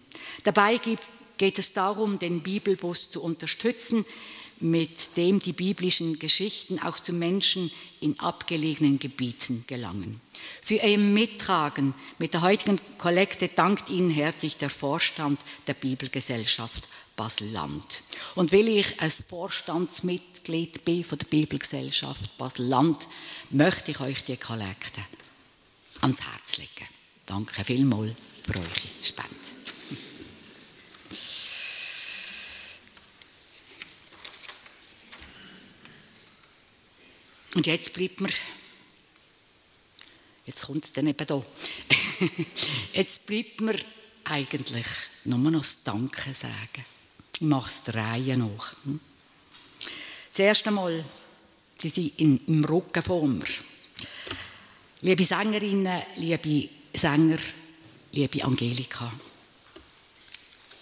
Dabei 0.43 0.79
geht 1.37 1.59
es 1.59 1.73
darum, 1.73 2.19
den 2.19 2.41
Bibelbus 2.41 3.09
zu 3.09 3.21
unterstützen, 3.21 4.05
mit 4.59 5.17
dem 5.17 5.39
die 5.39 5.51
biblischen 5.51 6.19
Geschichten 6.19 6.79
auch 6.79 6.97
zu 6.97 7.11
Menschen 7.11 7.69
in 7.99 8.17
abgelegenen 8.19 8.97
Gebieten 8.97 9.65
gelangen. 9.67 10.21
Für 10.61 10.75
Ihr 10.75 10.97
Mittragen 10.97 11.93
mit 12.17 12.33
der 12.33 12.43
heutigen 12.43 12.79
Kollekte 12.97 13.49
dankt 13.49 13.89
Ihnen 13.89 14.09
herzlich 14.09 14.55
der 14.57 14.69
Vorstand 14.69 15.39
der 15.67 15.73
Bibelgesellschaft 15.73 16.87
Basel-Land. 17.23 18.03
Und 18.35 18.51
weil 18.51 18.67
ich 18.67 19.01
als 19.01 19.23
Vorstandsmitglied 19.29 20.83
bin 20.83 21.05
von 21.05 21.17
der 21.17 21.27
Bibelgesellschaft 21.27 22.37
Basel-Land, 22.37 23.07
möchte 23.51 23.91
ich 23.91 23.99
euch 24.01 24.25
die 24.25 24.35
Kollekte 24.35 25.01
ans 26.01 26.19
Herz 26.19 26.57
legen. 26.57 26.87
Danke 27.25 27.63
vielmals 27.63 28.11
für 28.43 28.57
eure 28.57 28.69
Spende. 29.01 29.29
Und 37.55 37.67
jetzt 37.67 37.93
bleibt 37.93 38.19
mir, 38.19 38.29
jetzt 40.45 40.65
kommt 40.65 40.83
es 40.83 40.91
dann 40.91 41.07
eben 41.07 41.25
da, 41.25 41.41
jetzt 42.93 43.27
bleibt 43.27 43.61
mir 43.61 43.79
eigentlich 44.25 44.87
nur 45.23 45.37
noch 45.37 45.61
das 45.61 45.83
Danke 45.83 46.33
sagen. 46.33 46.92
Ich 47.43 47.49
mache 47.49 47.69
es 47.69 47.83
der 47.83 47.95
Reihe 47.95 48.37
nach. 48.37 48.73
Hm? 48.85 49.01
Das 50.31 50.39
erste 50.39 50.71
Mal, 50.71 51.03
die 51.81 51.89
sind 51.89 52.17
im 52.17 52.63
Rücken 52.63 53.03
von 53.03 53.37
mir. 53.37 53.45
Liebe 55.01 55.25
Sängerinnen, 55.25 56.03
liebe 56.15 56.69
Sänger, 56.95 57.37
liebe 58.13 58.45
Angelika. 58.45 59.11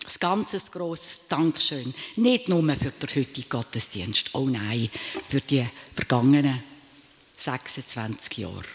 Ein 0.06 0.14
ganzes 0.20 0.72
grosses 0.72 1.22
Dankeschön. 1.28 1.92
Nicht 2.18 2.48
nur 2.48 2.62
für 2.76 2.92
den 2.92 3.10
heutigen 3.10 3.50
Gottesdienst, 3.50 4.30
oh 4.36 4.48
nein, 4.48 4.92
für 5.28 5.42
die 5.42 5.68
vergangenen 5.96 6.64
26 7.38 8.38
Jahre. 8.38 8.66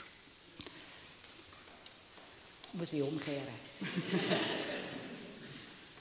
Ich 2.73 2.81
muss 2.81 2.91
mich 2.91 3.03
umkehren. 3.03 3.47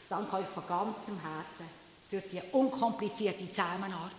Danke 0.09 0.35
euch 0.37 0.47
von 0.47 0.67
ganzem 0.67 1.19
Herzen 1.19 1.69
für 2.09 2.21
die 2.21 2.41
unkomplizierte 2.51 3.47
Zusammenarbeit. 3.49 4.11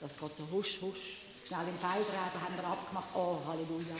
Das 0.00 0.18
geht 0.18 0.36
so 0.36 0.48
husch, 0.50 0.80
husch. 0.80 1.20
Schnell 1.46 1.68
im 1.68 1.78
Feldreben 1.78 2.40
haben 2.40 2.56
wir 2.56 2.64
abgemacht. 2.64 3.08
Oh, 3.14 3.38
Halleluja. 3.46 3.96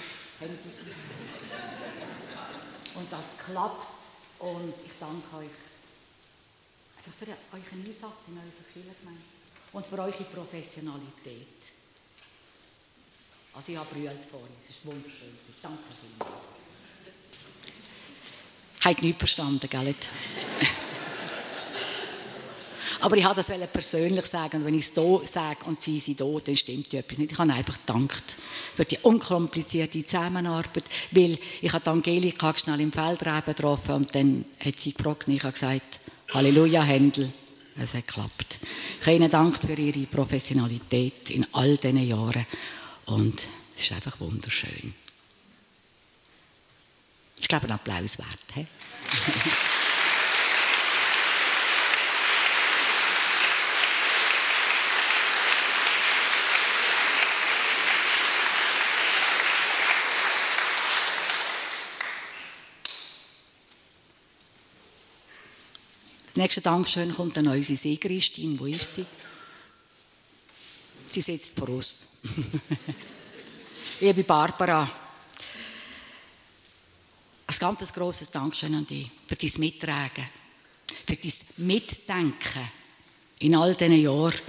Und 2.94 3.12
das 3.12 3.38
klappt. 3.44 3.88
Und 4.38 4.74
ich 4.84 4.92
danke 4.98 5.36
euch 5.36 5.50
einfach 6.96 7.12
für 7.18 7.26
euren 7.26 7.86
Einsatz 7.86 8.12
in 8.28 8.34
unserer 8.34 8.72
Kirchengemeinde 8.72 9.22
und 9.72 9.86
für 9.86 9.98
eure 9.98 10.24
Professionalität. 10.24 11.72
Also 13.54 13.72
ich 13.72 13.78
habe 13.78 13.88
brüllt 13.94 14.24
vorhin, 14.24 14.56
es 14.62 14.76
ist 14.76 14.86
wunderschön. 14.86 15.38
Danke 15.62 15.78
vielmals. 16.00 16.63
Habt 18.84 19.02
nichts 19.02 19.18
verstanden, 19.18 19.68
gell? 19.70 19.94
Aber 23.00 23.16
ich 23.18 23.24
habe 23.24 23.34
das 23.34 23.52
persönlich 23.70 24.24
sagen. 24.24 24.58
Und 24.58 24.66
wenn 24.66 24.74
ich 24.74 24.86
es 24.86 24.92
hier 24.94 25.20
sage 25.24 25.64
und 25.66 25.80
sie 25.80 26.00
sind 26.00 26.18
hier, 26.18 26.40
dann 26.44 26.56
stimmt 26.56 26.94
etwas 26.94 27.18
nicht. 27.18 27.32
Ich 27.32 27.38
habe 27.38 27.52
einfach 27.52 27.78
gedankt 27.78 28.36
für 28.74 28.84
die 28.84 28.98
unkomplizierte 29.02 30.04
Zusammenarbeit, 30.04 30.84
weil 31.10 31.38
ich 31.60 31.72
habe 31.72 31.90
Angelika 31.90 32.54
schnell 32.54 32.80
im 32.80 32.92
Feldreben 32.92 33.54
getroffen 33.54 33.94
und 33.96 34.14
dann 34.14 34.44
hat 34.64 34.78
sie 34.78 34.94
gefragt 34.94 35.28
und 35.28 35.34
ich 35.34 35.42
habe 35.42 35.52
gesagt, 35.52 36.00
Halleluja, 36.32 36.82
Händel. 36.82 37.30
Es 37.76 37.92
hat 37.94 38.06
geklappt. 38.06 38.58
Ihnen 39.06 39.30
dankt 39.30 39.66
für 39.66 39.74
Ihre 39.74 40.06
Professionalität 40.06 41.28
in 41.30 41.46
all 41.52 41.76
diesen 41.76 42.06
Jahren 42.08 42.46
und 43.06 43.38
es 43.74 43.82
ist 43.82 43.92
einfach 43.92 44.18
wunderschön. 44.20 44.94
Ich 47.36 47.48
glaube, 47.48 47.66
ein 47.66 47.72
Applaus 47.72 48.18
wert. 48.18 48.28
He? 48.54 48.66
Das 66.34 66.42
nächste 66.42 66.60
Dankeschön 66.62 67.14
kommt 67.14 67.38
an 67.38 67.46
unsere 67.46 67.78
Segeristin. 67.78 68.58
Wo 68.58 68.66
ist 68.66 68.96
sie? 68.96 69.06
Sie 71.06 71.20
sitzt 71.20 71.56
vor 71.56 71.68
uns. 71.68 72.22
Liebe 74.00 74.24
Barbara, 74.24 74.90
ein 77.54 77.76
ganz 77.76 77.92
grosses 77.92 78.30
Dankeschön 78.30 78.74
an 78.74 78.86
dich 78.86 79.10
für 79.26 79.36
dein 79.36 79.50
Mittragen, 79.58 80.26
für 81.06 81.16
dein 81.16 81.32
Mitdenken 81.58 82.68
in 83.38 83.54
all 83.54 83.74
diesen 83.74 84.00
Jahren 84.00 84.40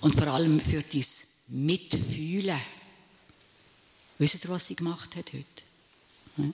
und 0.00 0.14
vor 0.14 0.26
allem 0.28 0.60
für 0.60 0.82
dein 0.82 1.04
Mitfühlen. 1.48 2.60
Wisst 4.18 4.44
ihr, 4.44 4.50
was 4.50 4.66
sie 4.66 4.76
gemacht 4.76 5.16
hat 5.16 5.32
heute? 5.32 6.52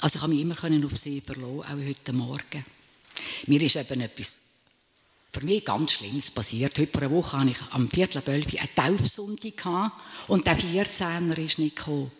Also 0.00 0.16
ich 0.16 0.22
habe 0.22 0.32
mich 0.32 0.40
immer 0.40 0.86
auf 0.86 0.96
sie 0.96 1.20
verlassen, 1.20 1.60
auch 1.60 1.86
heute 1.86 2.12
Morgen. 2.12 2.64
Mir 3.46 3.62
ist 3.62 3.76
eben 3.76 4.00
etwas 4.00 4.40
für 5.32 5.44
mich 5.44 5.64
ganz 5.64 5.92
Schlimmes 5.92 6.30
passiert. 6.30 6.76
Heute 6.78 6.92
vor 6.92 7.02
einer 7.02 7.10
Woche 7.12 7.38
hatte 7.38 7.50
ich 7.50 7.62
am 7.70 7.88
Viertel 7.88 8.18
ab 8.18 8.28
eine 8.28 8.44
Taufsonntag 8.74 9.92
und 10.28 10.46
der 10.46 10.58
14er 10.58 11.38
ist 11.38 11.58
nicht 11.58 11.76
gekommen. 11.76 12.10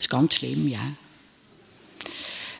Das 0.00 0.06
ist 0.06 0.10
ganz 0.10 0.34
schlimm, 0.36 0.66
ja. 0.66 0.80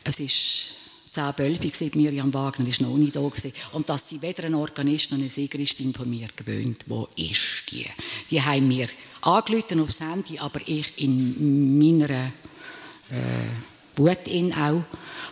Es 0.03 0.19
ist 0.19 0.75
10 1.11 1.33
12 1.35 1.95
Miriam 1.95 2.31
Wagner 2.35 2.67
ist 2.67 2.81
noch 2.81 2.95
nicht 2.97 3.15
da 3.15 3.21
gewesen. 3.21 3.51
Und 3.71 3.89
dass 3.89 4.07
sie 4.07 4.21
weder 4.21 4.43
ein 4.43 4.53
Organist 4.53 5.09
noch 5.09 5.17
eine 5.17 5.27
Siegeristin 5.27 5.91
von 5.91 6.07
mir 6.07 6.27
gewöhnt. 6.35 6.83
Wo 6.85 7.09
ist 7.15 7.63
die? 7.71 7.87
Die 8.29 8.39
haben 8.39 8.67
mir 8.67 8.87
angerufen 9.21 9.79
aufs 9.79 10.01
Handy, 10.01 10.37
aber 10.37 10.61
ich 10.67 11.01
in 11.01 11.79
meiner 11.79 12.11
äh, 12.11 12.29
Wut 13.95 14.27
in 14.27 14.53
auch 14.53 14.83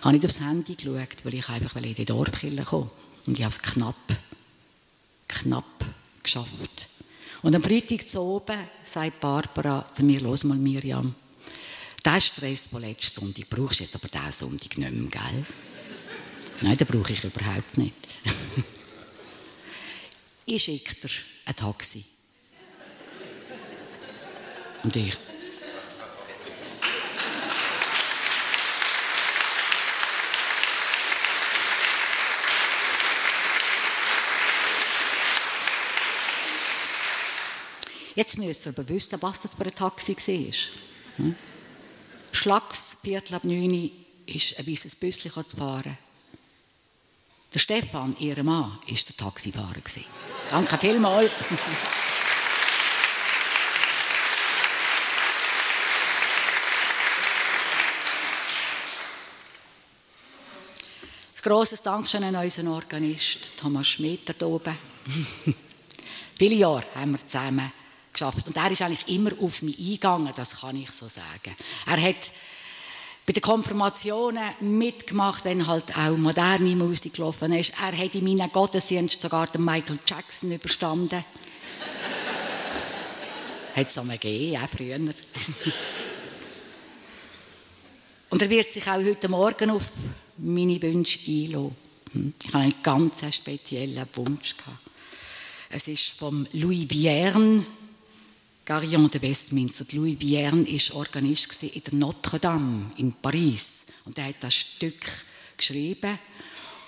habe 0.02 0.18
ich 0.18 0.26
aufs 0.26 0.40
Handy 0.40 0.74
geschaut, 0.74 1.24
weil 1.24 1.36
ich 1.36 1.48
einfach 1.48 1.76
in 1.76 1.94
die 1.94 2.06
Dorfkirche 2.06 2.64
komme. 2.64 2.90
Und 3.28 3.38
ich 3.38 3.46
habe 3.46 3.54
es 3.54 3.62
knapp, 3.62 4.18
knapp 5.28 5.86
geschafft. 6.24 6.88
Und 7.44 7.56
am 7.56 7.62
Freitag 7.62 8.02
zu 8.02 8.20
oben 8.20 8.58
sagt 8.82 9.20
Barbara 9.20 9.86
zu 9.94 10.04
mir, 10.04 10.20
los 10.22 10.44
mal 10.44 10.58
Miriam, 10.58 11.14
der 12.06 12.22
Stress 12.22 12.68
von 12.68 12.82
letzten 12.82 13.22
Sonntag 13.22 13.50
brauchst 13.50 13.80
du 13.80 13.84
jetzt 13.84 13.96
aber 13.96 14.08
diesen 14.08 14.32
Sonntag 14.32 14.78
nicht 14.78 14.92
mehr, 14.92 15.10
gell? 15.10 15.46
Nein, 16.62 16.78
den 16.78 16.88
brauche 16.88 17.14
ich 17.14 17.24
überhaupt 17.24 17.78
nicht. 17.78 17.96
ich 20.46 20.64
schicke 20.64 20.96
dir 20.96 21.10
ein 21.46 21.56
Taxi. 21.56 22.04
Und 24.84 24.96
ich, 24.96 25.14
Jetzt 38.16 38.38
müsst 38.38 38.66
ihr 38.66 38.74
aber 38.74 38.90
wissen, 38.90 39.18
was 39.22 39.40
das 39.40 39.56
für 39.56 39.64
ein 39.64 39.74
Taxi 39.74 40.14
war. 40.14 41.24
Hm? 41.24 41.36
Schlags, 42.40 42.98
Viertel 43.02 43.36
ab 43.36 43.44
neun, 43.44 43.92
ist 44.26 44.58
ein 44.58 44.66
weißes 44.66 44.96
Büsschen 44.96 45.32
zu 45.32 45.58
fahren. 45.58 45.98
Der 47.54 47.60
Stefan, 47.60 48.16
ihr 48.20 48.42
Mann, 48.44 48.72
war 48.72 48.80
der 48.86 49.18
Taxifahrer. 49.18 49.82
Danke 50.50 50.78
vielmals. 50.78 51.32
grosses 61.50 61.82
Dankeschön 61.82 62.24
an 62.24 62.36
unseren 62.36 62.68
Organist 62.68 63.58
Thomas 63.58 63.88
Schmidt 63.88 64.36
da 64.38 64.46
oben. 64.46 64.78
Viele 66.38 66.54
Jahre 66.54 66.84
haben 66.94 67.14
wir 67.14 67.18
zusammen 67.18 67.72
geschafft 68.20 68.48
und 68.48 68.58
er 68.58 68.70
ist 68.70 68.82
eigentlich 68.82 69.08
immer 69.08 69.32
auf 69.42 69.62
mich 69.62 69.80
eingegangen, 69.80 70.34
das 70.36 70.62
kann 70.62 70.76
ich 70.76 70.92
so 70.92 71.08
sagen. 71.08 71.56
Er 71.86 72.02
hat 72.02 72.32
bei 73.26 73.34
den 73.34 73.42
Konfirmationen 73.42 74.44
mitgemacht, 74.60 75.46
wenn 75.46 75.68
halt 75.68 75.96
auch 75.96 76.18
moderne 76.18 76.76
Musik 76.76 77.14
gelaufen 77.14 77.54
ist. 77.54 77.74
Er 77.80 77.96
hat 77.98 78.16
in 78.16 78.24
meinen 78.24 78.52
Gottesdienst 78.52 79.22
sogar 79.22 79.48
den 79.48 79.64
Michael 79.64 80.00
Jackson 80.06 80.52
überstanden. 80.52 81.24
hat 83.76 83.86
es 83.86 83.94
so 83.94 84.04
mal 84.04 84.18
gegeben, 84.18 84.62
auch 84.64 84.68
früher. 84.70 84.98
Und 88.32 88.42
er 88.42 88.50
wird 88.50 88.68
sich 88.68 88.88
auch 88.88 88.98
heute 89.04 89.30
Morgen 89.30 89.72
auf 89.72 89.92
meine 90.38 90.82
Wünsche 90.82 91.20
einlassen. 91.28 91.76
Hm. 92.14 92.34
Ich 92.44 92.48
habe 92.54 92.64
einen 92.64 92.74
ganz 92.82 93.24
speziellen 93.34 94.08
Wunsch. 94.14 94.56
Es 95.70 95.88
ist 95.88 96.18
vom 96.18 96.48
Louis 96.54 96.88
Bierne, 96.88 97.64
Garillon 98.70 99.10
de 99.10 99.20
Westminster. 99.20 99.84
Louis 99.94 100.16
Bierne 100.16 100.64
war 100.64 100.98
Organist 100.98 101.64
in 101.64 101.82
der 101.82 101.94
Notre 101.96 102.38
Dame 102.38 102.92
in 102.98 103.14
Paris. 103.14 103.88
Und 104.06 104.16
er 104.20 104.26
hat 104.26 104.36
das 104.42 104.54
Stück 104.54 105.02
geschrieben. 105.58 106.20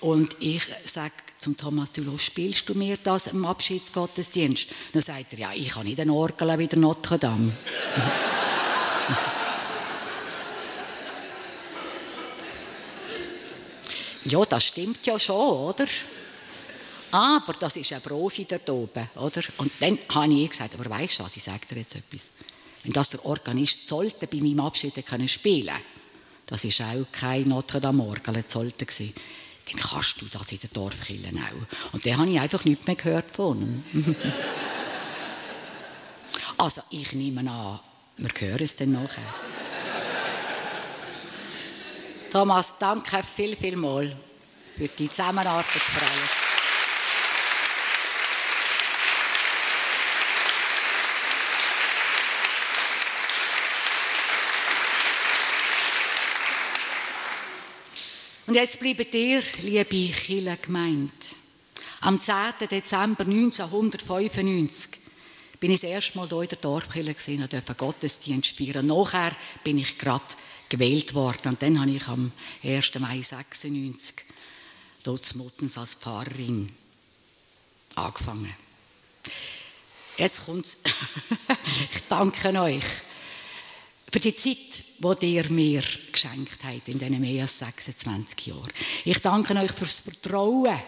Und 0.00 0.36
ich 0.38 0.62
sage 0.84 1.12
zum 1.40 1.56
Thomas 1.56 1.90
Dulot, 1.90 2.20
spielst 2.20 2.68
du 2.68 2.74
mir 2.74 2.98
das 3.02 3.26
im 3.26 3.44
Abschiedsgottesdienst? 3.44 4.68
Dann 4.92 5.02
sagt 5.02 5.32
er, 5.32 5.38
ja, 5.40 5.52
ich 5.56 5.74
habe 5.74 5.84
nicht 5.88 5.98
einen 5.98 6.10
Orgel 6.10 6.56
wie 6.56 6.68
der 6.68 6.78
Notre 6.78 7.18
Dame. 7.18 7.52
Ja, 14.24 14.44
das 14.44 14.66
stimmt 14.66 15.04
ja 15.04 15.18
schon, 15.18 15.34
oder? 15.34 15.84
Aber 17.12 17.52
das 17.52 17.76
ist 17.76 17.92
ein 17.92 18.00
Profi 18.00 18.46
dort 18.46 18.68
oben, 18.70 19.08
oder? 19.16 19.42
Und 19.58 19.70
dann 19.80 19.98
habe 20.08 20.32
ich 20.32 20.50
gesagt, 20.50 20.74
aber 20.74 20.88
weißt 20.90 21.18
du 21.18 21.24
was, 21.24 21.36
ich 21.36 21.42
sage 21.42 21.60
dir 21.70 21.78
jetzt 21.78 21.94
etwas. 21.94 22.22
Wenn 22.82 22.92
das 22.92 23.10
der 23.10 23.24
Organist 23.26 23.86
sollte 23.86 24.26
bei 24.26 24.38
meinem 24.38 24.60
Abschied 24.60 24.94
können 25.06 25.28
spielen 25.28 25.76
das 26.46 26.64
ist 26.64 26.80
auch 26.82 27.06
kein 27.12 27.48
Notre 27.48 27.80
Dame 27.80 28.02
Orgel, 28.02 28.44
sollte 28.46 28.84
gewesen, 28.84 29.14
dann 29.70 29.80
kannst 29.80 30.20
du 30.20 30.26
das 30.26 30.52
in 30.52 30.60
der 30.60 30.68
Dorfkirche 30.70 31.30
auch. 31.30 31.94
Und 31.94 32.04
dann 32.04 32.18
habe 32.18 32.30
ich 32.30 32.38
einfach 32.38 32.62
nichts 32.66 32.86
mehr 32.86 32.96
gehört 32.96 33.30
von 33.30 33.82
Also 36.58 36.82
ich 36.90 37.12
nehme 37.14 37.50
an, 37.50 37.80
wir 38.18 38.30
hören 38.38 38.62
es 38.62 38.76
dann 38.76 38.92
nachher. 38.92 39.22
Thomas, 42.30 42.78
danke 42.78 43.22
viel, 43.22 43.56
viel 43.56 43.76
mal 43.76 44.14
für 44.76 44.88
die 44.88 45.08
Zusammenarbeit 45.08 45.66
alles. 45.66 46.41
Und 58.46 58.54
jetzt 58.54 58.80
bleibt 58.80 59.14
ihr, 59.14 59.42
liebe 59.62 60.12
Kille 60.12 60.56
gemeint. 60.60 61.12
Am 62.00 62.18
10. 62.18 62.34
Dezember 62.68 63.24
1995 63.24 64.90
bin 65.60 65.70
ich 65.70 65.80
das 65.80 65.90
erste 65.90 66.18
Mal 66.18 66.28
hier 66.28 66.42
in 66.42 66.48
der 66.48 66.58
Dorfkirche 66.58 67.14
gesehen 67.14 67.42
und 67.42 67.52
durfte 67.52 67.74
Gottesdienst 67.76 68.56
feiern. 68.56 68.86
Nachher 68.86 69.30
bin 69.62 69.78
ich 69.78 69.96
gerade 69.96 70.24
gewählt 70.68 71.14
worden. 71.14 71.50
Und 71.50 71.62
dann 71.62 71.80
habe 71.80 71.90
ich 71.92 72.08
am 72.08 72.32
1. 72.64 72.98
Mai 72.98 73.22
96 73.22 74.16
dort 75.04 75.36
Muttens 75.36 75.78
als 75.78 75.94
Pfarrerin 75.94 76.74
angefangen. 77.94 78.52
Jetzt 80.16 80.46
kommt's. 80.46 80.78
ich 81.92 82.02
danke 82.08 82.60
euch 82.60 82.82
für 84.12 84.20
die 84.20 84.34
Zeit, 84.34 84.84
die 85.22 85.34
ihr 85.34 85.50
mir 85.50 85.82
geschenkt 86.12 86.62
habt 86.64 86.88
in 86.88 86.98
diesen 86.98 87.20
mehr 87.20 87.42
als 87.42 87.58
26 87.58 88.46
Jahren. 88.46 88.70
Ich 89.06 89.18
danke 89.20 89.58
euch 89.58 89.72
für 89.72 89.86
das 89.86 90.00
Vertrauen, 90.00 90.78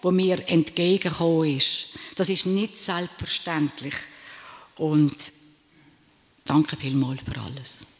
das 0.00 0.12
mir 0.12 0.48
entgegengekommen 0.48 1.56
ist. 1.56 1.90
Das 2.16 2.30
ist 2.30 2.46
nicht 2.46 2.76
selbstverständlich. 2.76 3.94
Und 4.76 5.14
danke 6.46 6.76
vielmals 6.76 7.20
für 7.20 7.38
alles. 7.40 7.91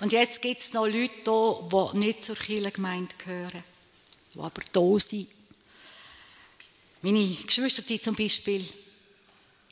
Und 0.00 0.12
jetzt 0.12 0.40
gibt 0.40 0.60
es 0.60 0.72
noch 0.72 0.86
Leute 0.86 1.10
hier, 1.24 1.90
die 1.92 1.98
nicht 1.98 2.22
zur 2.22 2.34
Kirchengemeinde 2.36 3.14
gehören, 3.22 3.62
die 4.34 4.38
aber 4.38 4.62
da 4.72 4.98
sind. 4.98 5.28
Meine 7.02 7.34
Geschwister 7.34 7.82
zum 8.00 8.14
Beispiel, 8.14 8.64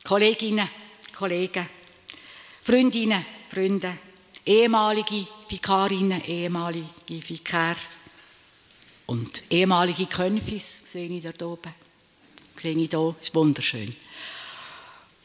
Kolleginnen, 0.05 0.68
Kollegen, 1.14 1.66
Freundinnen, 2.62 3.24
Freunde, 3.51 3.99
ehemalige 4.45 5.26
Vikarinnen, 5.49 6.22
ehemalige 6.24 6.87
Vikar 7.09 7.76
und 9.07 9.43
ehemalige 9.51 10.07
Könfis 10.07 10.93
sehe 10.93 11.09
ich 11.09 11.24
da 11.24 11.47
oben. 11.47 11.72
Sehe 12.62 12.76
ich 12.76 12.91
hier, 12.91 13.16
ist 13.22 13.35
wunderschön. 13.35 13.95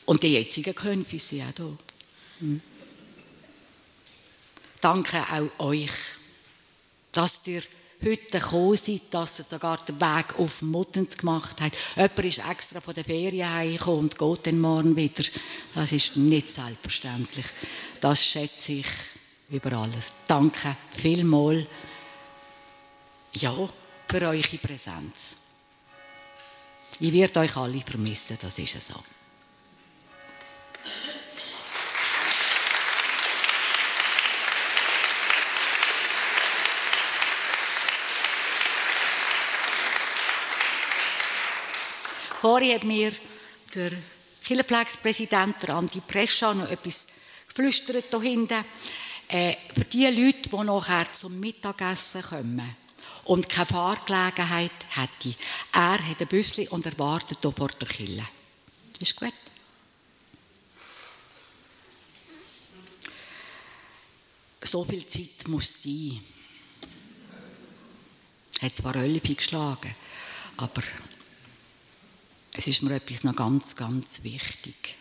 Und 0.06 0.24
die 0.24 0.34
jetzigen 0.34 0.76
Könfis 0.76 1.30
sind 1.30 1.44
auch 1.44 1.56
hier. 1.58 1.78
Hm 2.40 2.62
danke 4.84 5.24
auch 5.32 5.66
euch, 5.66 5.92
dass 7.12 7.42
ihr 7.46 7.62
heute 8.04 8.40
gekommen 8.40 8.76
seid, 8.76 9.02
dass 9.12 9.40
ihr 9.40 9.46
sogar 9.46 9.78
den 9.86 10.00
Weg 10.00 10.38
auf 10.38 10.62
Muttens 10.62 11.18
gemacht 11.18 11.62
habt. 11.62 11.78
Jemand 11.96 12.20
ist 12.20 12.50
extra 12.50 12.82
von 12.82 12.94
der 12.94 13.06
Ferien 13.06 13.50
heimgekommen 13.50 14.00
und 14.02 14.18
geht 14.18 14.48
dann 14.48 14.60
morgen 14.60 14.96
wieder. 14.96 15.24
Das 15.74 15.92
ist 15.92 16.18
nicht 16.18 16.50
selbstverständlich. 16.50 17.46
Das 18.02 18.24
schätze 18.24 18.74
ich 18.74 18.88
über 19.50 19.72
alles. 19.74 20.12
Danke 20.28 20.76
vielmals, 20.90 21.66
ja, 23.36 23.56
für 24.10 24.22
eure 24.22 24.58
Präsenz. 24.58 25.38
Ich 27.00 27.14
werde 27.14 27.40
euch 27.40 27.56
alle 27.56 27.80
vermissen, 27.80 28.38
das 28.42 28.60
ist 28.60 28.82
so. 28.82 28.96
Vorhin 42.44 42.76
hat 42.76 42.84
mir 42.84 43.14
der 43.74 43.94
Kirchenpflegspräsident, 44.44 45.70
Andi 45.70 46.02
Prescha, 46.02 46.54
noch 46.54 46.70
etwas 46.70 47.08
geflüstert 47.48 48.08
hier 48.10 48.22
hinten. 48.22 48.66
Äh, 49.30 49.56
für 49.74 49.86
die 49.86 50.08
Leute, 50.08 50.50
die 50.50 50.64
nachher 50.66 51.10
zum 51.14 51.40
Mittagessen 51.40 52.22
kommen 52.22 52.76
und 53.24 53.48
keine 53.48 53.66
Fahrgelegenheit 53.66 54.72
hätten, 54.90 55.36
er 55.72 56.06
hat 56.06 56.20
ein 56.20 56.28
Büsschen 56.28 56.68
und 56.68 56.86
er 56.86 57.00
wartet 57.00 57.38
hier 57.42 57.52
vor 57.54 57.70
der 57.70 57.88
Kille. 57.88 58.28
Ist 59.00 59.16
gut? 59.16 59.34
So 64.64 64.84
viel 64.84 65.06
Zeit 65.06 65.48
muss 65.48 65.82
sein. 65.82 66.20
Hat 68.62 68.76
zwar 68.76 68.98
Ölfi 68.98 69.36
geschlagen, 69.36 69.96
aber 70.58 70.84
es 72.56 72.68
ist 72.68 72.84
mir 72.84 72.96
etwas 72.96 73.24
noch 73.24 73.36
ganz, 73.36 73.76
ganz 73.76 74.24
wichtig. 74.24 74.96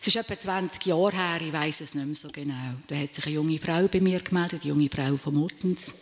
Es 0.00 0.06
ist 0.06 0.16
etwa 0.16 0.38
20 0.38 0.86
Jahre 0.86 1.16
her, 1.16 1.40
ich 1.42 1.52
weiß 1.52 1.80
es 1.82 1.94
nicht 1.94 2.06
mehr 2.06 2.14
so 2.14 2.28
genau. 2.30 2.74
Da 2.86 2.96
hat 2.96 3.14
sich 3.14 3.26
eine 3.26 3.34
junge 3.34 3.58
Frau 3.58 3.86
bei 3.88 4.00
mir 4.00 4.20
gemeldet, 4.20 4.62
eine 4.62 4.70
junge 4.70 4.88
Frau 4.88 5.16
von 5.16 5.34
Muttens. 5.34 5.94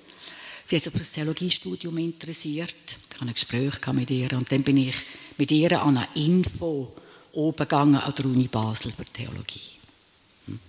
Sie 0.65 0.77
hat 0.77 0.83
sich 0.83 0.93
für 0.93 0.99
das 0.99 1.13
Theologiestudium 1.13 1.97
interessiert. 1.99 2.75
Ich 2.79 3.15
hatte 3.15 3.25
ein 3.25 3.35
Gespräch 3.35 3.93
mit 3.93 4.11
ihr 4.11 4.33
und 4.35 4.51
dann 4.53 4.63
bin 4.63 4.77
ich 4.77 4.95
mit 5.39 5.51
ihr 5.51 5.81
an 5.83 5.97
eine 5.97 6.09
Info 6.15 6.93
oben 7.33 7.57
gegangen 7.57 7.97
an 7.97 8.15
der 8.15 8.27
Uni 8.27 8.49
Basel 8.49 8.93
für 8.93 9.05
Theologie. 9.05 9.73
Hm. 10.47 10.61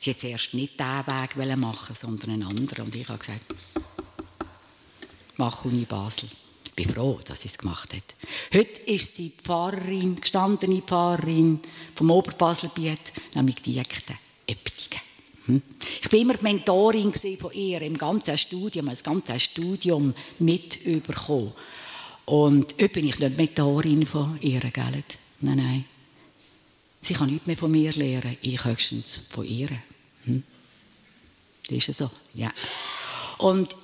Sie 0.00 0.10
hat 0.10 0.20
zuerst 0.20 0.54
nicht 0.54 0.78
diesen 0.78 1.06
Weg 1.06 1.56
machen 1.58 1.94
sondern 1.94 2.30
einen 2.30 2.42
anderen. 2.44 2.84
Und 2.84 2.96
ich 2.96 3.08
habe 3.08 3.18
gesagt, 3.18 3.44
mach 5.36 5.64
Uni 5.64 5.84
Basel 5.84 6.28
bin 6.78 6.94
froh, 6.94 7.18
dass 7.24 7.42
sie 7.42 7.48
es 7.48 7.58
gemacht 7.58 7.92
hat. 7.92 8.14
Heute 8.54 8.80
ist 8.82 9.16
sie 9.16 9.30
Pfarrerin, 9.30 10.14
gestandene 10.14 10.80
Pfarrerin 10.80 11.58
vom 11.96 12.10
Oberbasel-Biet, 12.12 13.12
nämlich 13.34 13.56
Diekte 13.62 14.14
Eptigen. 14.46 15.00
Hm? 15.46 15.62
Ich 16.00 16.08
bin 16.08 16.20
immer 16.20 16.34
die 16.34 16.44
Mentorin 16.44 17.12
von 17.12 17.52
ihr 17.52 17.82
im 17.82 17.98
ganzen 17.98 18.38
Studium, 18.38 18.86
das 18.86 19.02
ganze 19.02 19.40
Studium 19.40 20.14
mit 20.38 20.86
überkommen. 20.86 21.52
Und 22.26 22.74
heute 22.74 22.88
bin 22.90 23.08
ich 23.08 23.18
nicht 23.18 23.36
Mentorin 23.36 24.06
von 24.06 24.38
ihr, 24.40 24.60
gell? 24.60 25.02
Nein, 25.40 25.56
nein. 25.56 25.84
Sie 27.02 27.14
kann 27.14 27.28
nichts 27.28 27.46
mehr 27.48 27.56
von 27.56 27.72
mir 27.72 27.90
lernen, 27.92 28.36
ich 28.40 28.64
höchstens 28.64 29.20
von 29.30 29.44
ihr. 29.44 29.70
Hm? 30.26 30.44
Das 31.70 31.88
ist 31.88 31.98
so, 31.98 32.08
ja. 32.34 32.52
Und 33.38 33.74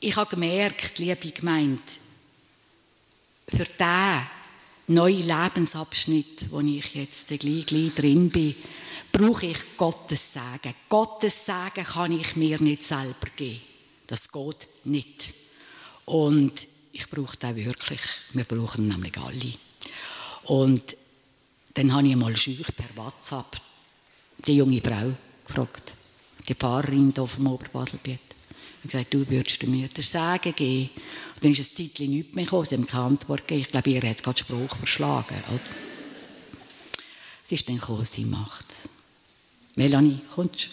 ich 0.00 0.16
habe 0.16 0.30
gemerkt, 0.30 0.98
liebe 0.98 1.30
Gemeinde, 1.30 1.82
für 3.48 3.64
diesen 3.64 4.26
neuen 4.88 5.26
Lebensabschnitt, 5.26 6.50
wo 6.50 6.60
ich 6.60 6.94
jetzt 6.94 7.28
gleich, 7.28 7.66
gleich 7.66 7.94
drin 7.94 8.30
bin, 8.30 8.54
brauche 9.10 9.46
ich 9.46 9.76
Gottes 9.76 10.34
Segen. 10.34 10.74
Gottes 10.88 11.46
Segen 11.46 11.84
kann 11.84 12.12
ich 12.12 12.36
mir 12.36 12.60
nicht 12.60 12.84
selber 12.84 13.28
geben. 13.34 13.60
Das 14.06 14.30
geht 14.30 14.68
nicht. 14.84 15.34
Und 16.04 16.52
ich 16.92 17.08
brauche 17.10 17.36
den 17.36 17.56
wirklich. 17.56 18.00
Wir 18.32 18.44
brauchen 18.44 18.88
nämlich 18.88 19.16
alle. 19.18 19.52
Und 20.44 20.96
dann 21.74 21.92
habe 21.92 22.08
ich 22.08 22.16
mal 22.16 22.36
schüch 22.36 22.74
per 22.74 22.96
WhatsApp 22.96 23.60
die 24.38 24.56
junge 24.56 24.80
Frau 24.80 25.12
gefragt, 25.44 25.94
die 26.48 26.54
Pfarrerin 26.54 27.12
hier 27.14 27.26
vom 27.26 27.48
Oberbasel-Biet. 27.48 28.27
Ich 28.84 28.90
gesagt, 28.90 29.12
du 29.12 29.28
würdest 29.28 29.62
mir 29.64 29.88
den 29.88 30.02
Segen 30.02 30.54
geben. 30.54 30.90
Und 31.34 31.44
dann 31.44 31.50
ist 31.52 31.58
ein 31.58 31.76
Zeitchen 31.76 32.10
nichts 32.10 32.34
mehr 32.34 32.44
gekommen, 32.44 32.64
sie 32.64 32.74
haben 32.76 32.86
keine 32.86 33.04
Antwort 33.04 33.46
gegeben. 33.46 33.62
Ich 33.62 33.70
glaube, 33.70 33.90
ihr 33.90 34.08
hat 34.08 34.22
gerade 34.22 34.38
Spruch 34.38 34.76
verschlagen. 34.76 35.36
Oder? 35.48 35.60
Sie 37.42 37.54
ist 37.54 37.68
dann 37.68 37.78
gekommen, 37.78 38.04
sie 38.04 38.24
macht 38.24 38.70
es. 38.70 38.88
Melanie, 39.74 40.20
kommst 40.34 40.66
du? 40.66 40.68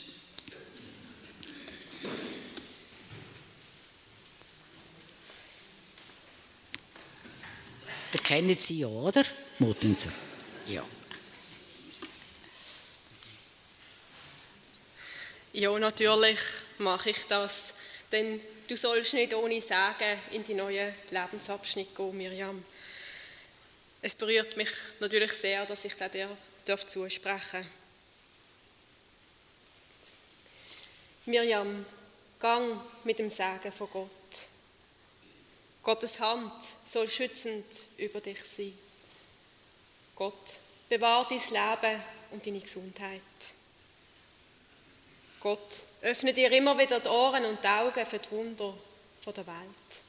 Ihr 8.14 8.20
kennt 8.22 8.58
sie 8.58 8.80
ja, 8.80 8.88
oder? 8.88 9.24
Muttenser. 9.60 10.12
Ja. 10.68 10.84
Ja, 15.54 15.80
natürlich 15.80 16.40
mache 16.80 17.12
ich 17.12 17.26
das, 17.28 17.76
denn 18.16 18.40
du 18.68 18.78
sollst 18.78 19.14
nicht 19.14 19.34
ohne 19.34 19.62
Sagen 19.62 20.18
in 20.32 20.44
die 20.44 20.54
neue 20.54 20.94
Lebensabschnitt 21.12 21.94
gehen, 21.96 22.18
Miriam. 22.18 22.64
Es 24.02 24.16
berührt 24.16 24.56
mich 24.56 24.70
natürlich 25.00 25.34
sehr, 25.34 25.66
dass 25.66 25.84
ich 25.84 25.96
dir 25.96 26.30
darf 26.66 26.86
zusprechen 26.86 27.66
Miriam, 31.26 31.86
gang 32.40 32.80
mit 33.04 33.18
dem 33.18 33.32
Sagen 33.32 33.72
von 33.72 33.90
Gott. 33.90 34.48
Gottes 35.82 36.20
Hand 36.20 36.54
soll 36.86 37.10
schützend 37.10 37.66
über 37.98 38.22
dich 38.22 38.44
sein. 38.44 38.78
Gott 40.16 40.60
bewahrt 40.88 41.32
dein 41.32 41.40
Leben 41.40 42.04
und 42.30 42.46
deine 42.46 42.60
Gesundheit. 42.60 43.22
Gott 45.40 45.86
öffne 46.02 46.34
dir 46.34 46.52
immer 46.52 46.78
wieder 46.78 47.00
die 47.00 47.10
Ohren 47.10 47.46
und 47.46 47.64
die 47.64 47.68
Augen 47.68 48.06
für 48.06 48.20
die 48.20 48.32
Wunder 48.32 48.74
der 49.26 49.48
Welt. 49.48 50.02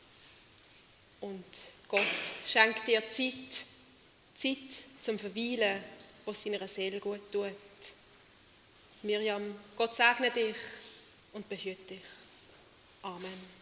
Und 1.20 1.44
Gott 1.88 2.02
schenkt 2.46 2.86
dir 2.86 3.06
Zeit, 3.08 3.64
Zeit 4.34 4.84
zum 5.00 5.18
Verweilen, 5.18 5.82
was 6.24 6.42
seiner 6.42 6.68
Seele 6.68 7.00
gut 7.00 7.32
tut. 7.32 7.52
Miriam, 9.02 9.54
Gott 9.76 9.94
segne 9.94 10.30
dich 10.30 10.56
und 11.32 11.48
behüte 11.48 11.94
dich. 11.94 12.02
Amen. 13.02 13.56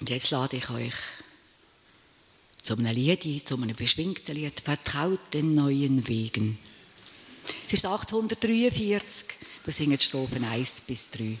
Und 0.00 0.10
jetzt 0.10 0.30
lade 0.30 0.56
ich 0.56 0.68
euch 0.70 0.94
zu 2.64 2.78
einem 2.78 2.94
Lied 2.94 3.46
zu 3.46 3.56
einem 3.56 3.76
beschwingten 3.76 4.34
Lied, 4.34 4.58
Vertraut 4.58 5.34
den 5.34 5.54
neuen 5.54 6.08
Wegen. 6.08 6.58
Es 7.66 7.74
ist 7.74 7.84
843, 7.84 9.26
wir 9.64 9.72
singen 9.72 9.98
Strophen 10.00 10.44
1 10.44 10.80
bis 10.86 11.10
3. 11.10 11.36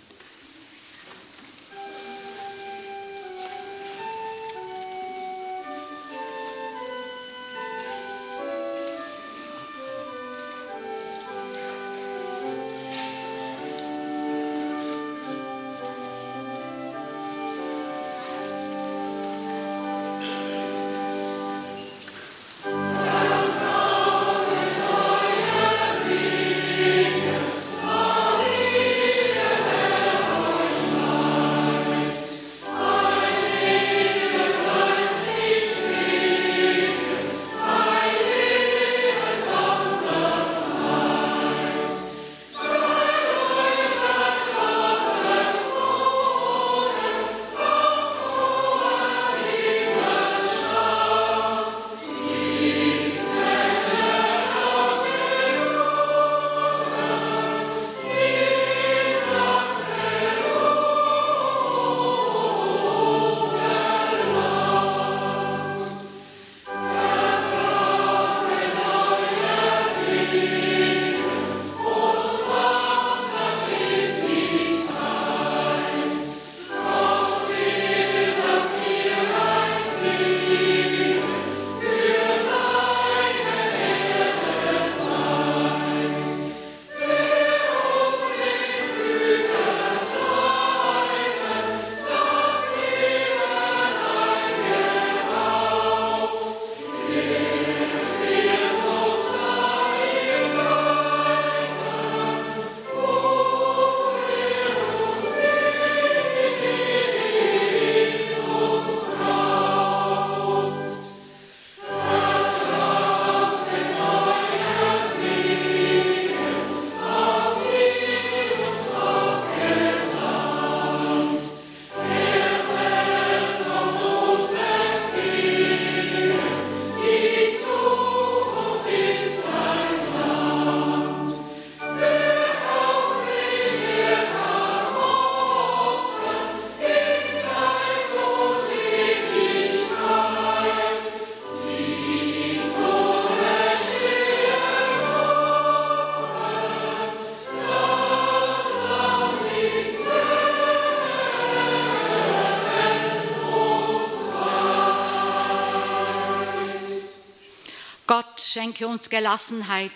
Gelassenheit, 159.14 159.92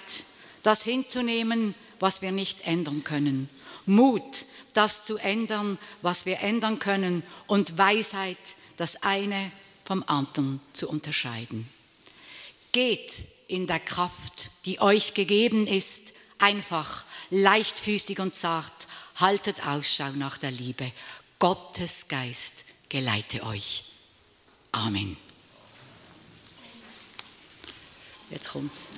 das 0.62 0.84
hinzunehmen, 0.84 1.74
was 1.98 2.22
wir 2.22 2.30
nicht 2.30 2.68
ändern 2.68 3.02
können. 3.02 3.50
Mut, 3.84 4.44
das 4.74 5.06
zu 5.06 5.16
ändern, 5.16 5.76
was 6.02 6.24
wir 6.24 6.38
ändern 6.38 6.78
können. 6.78 7.24
Und 7.48 7.76
Weisheit, 7.76 8.38
das 8.76 9.02
eine 9.02 9.50
vom 9.84 10.04
anderen 10.06 10.60
zu 10.72 10.88
unterscheiden. 10.88 11.68
Geht 12.70 13.24
in 13.48 13.66
der 13.66 13.80
Kraft, 13.80 14.50
die 14.66 14.80
euch 14.80 15.14
gegeben 15.14 15.66
ist, 15.66 16.12
einfach, 16.38 17.04
leichtfüßig 17.30 18.20
und 18.20 18.36
zart. 18.36 18.86
Haltet 19.16 19.66
Ausschau 19.66 20.10
nach 20.12 20.38
der 20.38 20.52
Liebe. 20.52 20.92
Gottes 21.40 22.06
Geist 22.06 22.66
geleite 22.88 23.42
euch. 23.42 23.82
Amen. 24.70 25.16
Jetzt 28.30 28.52
kommt's. 28.52 28.88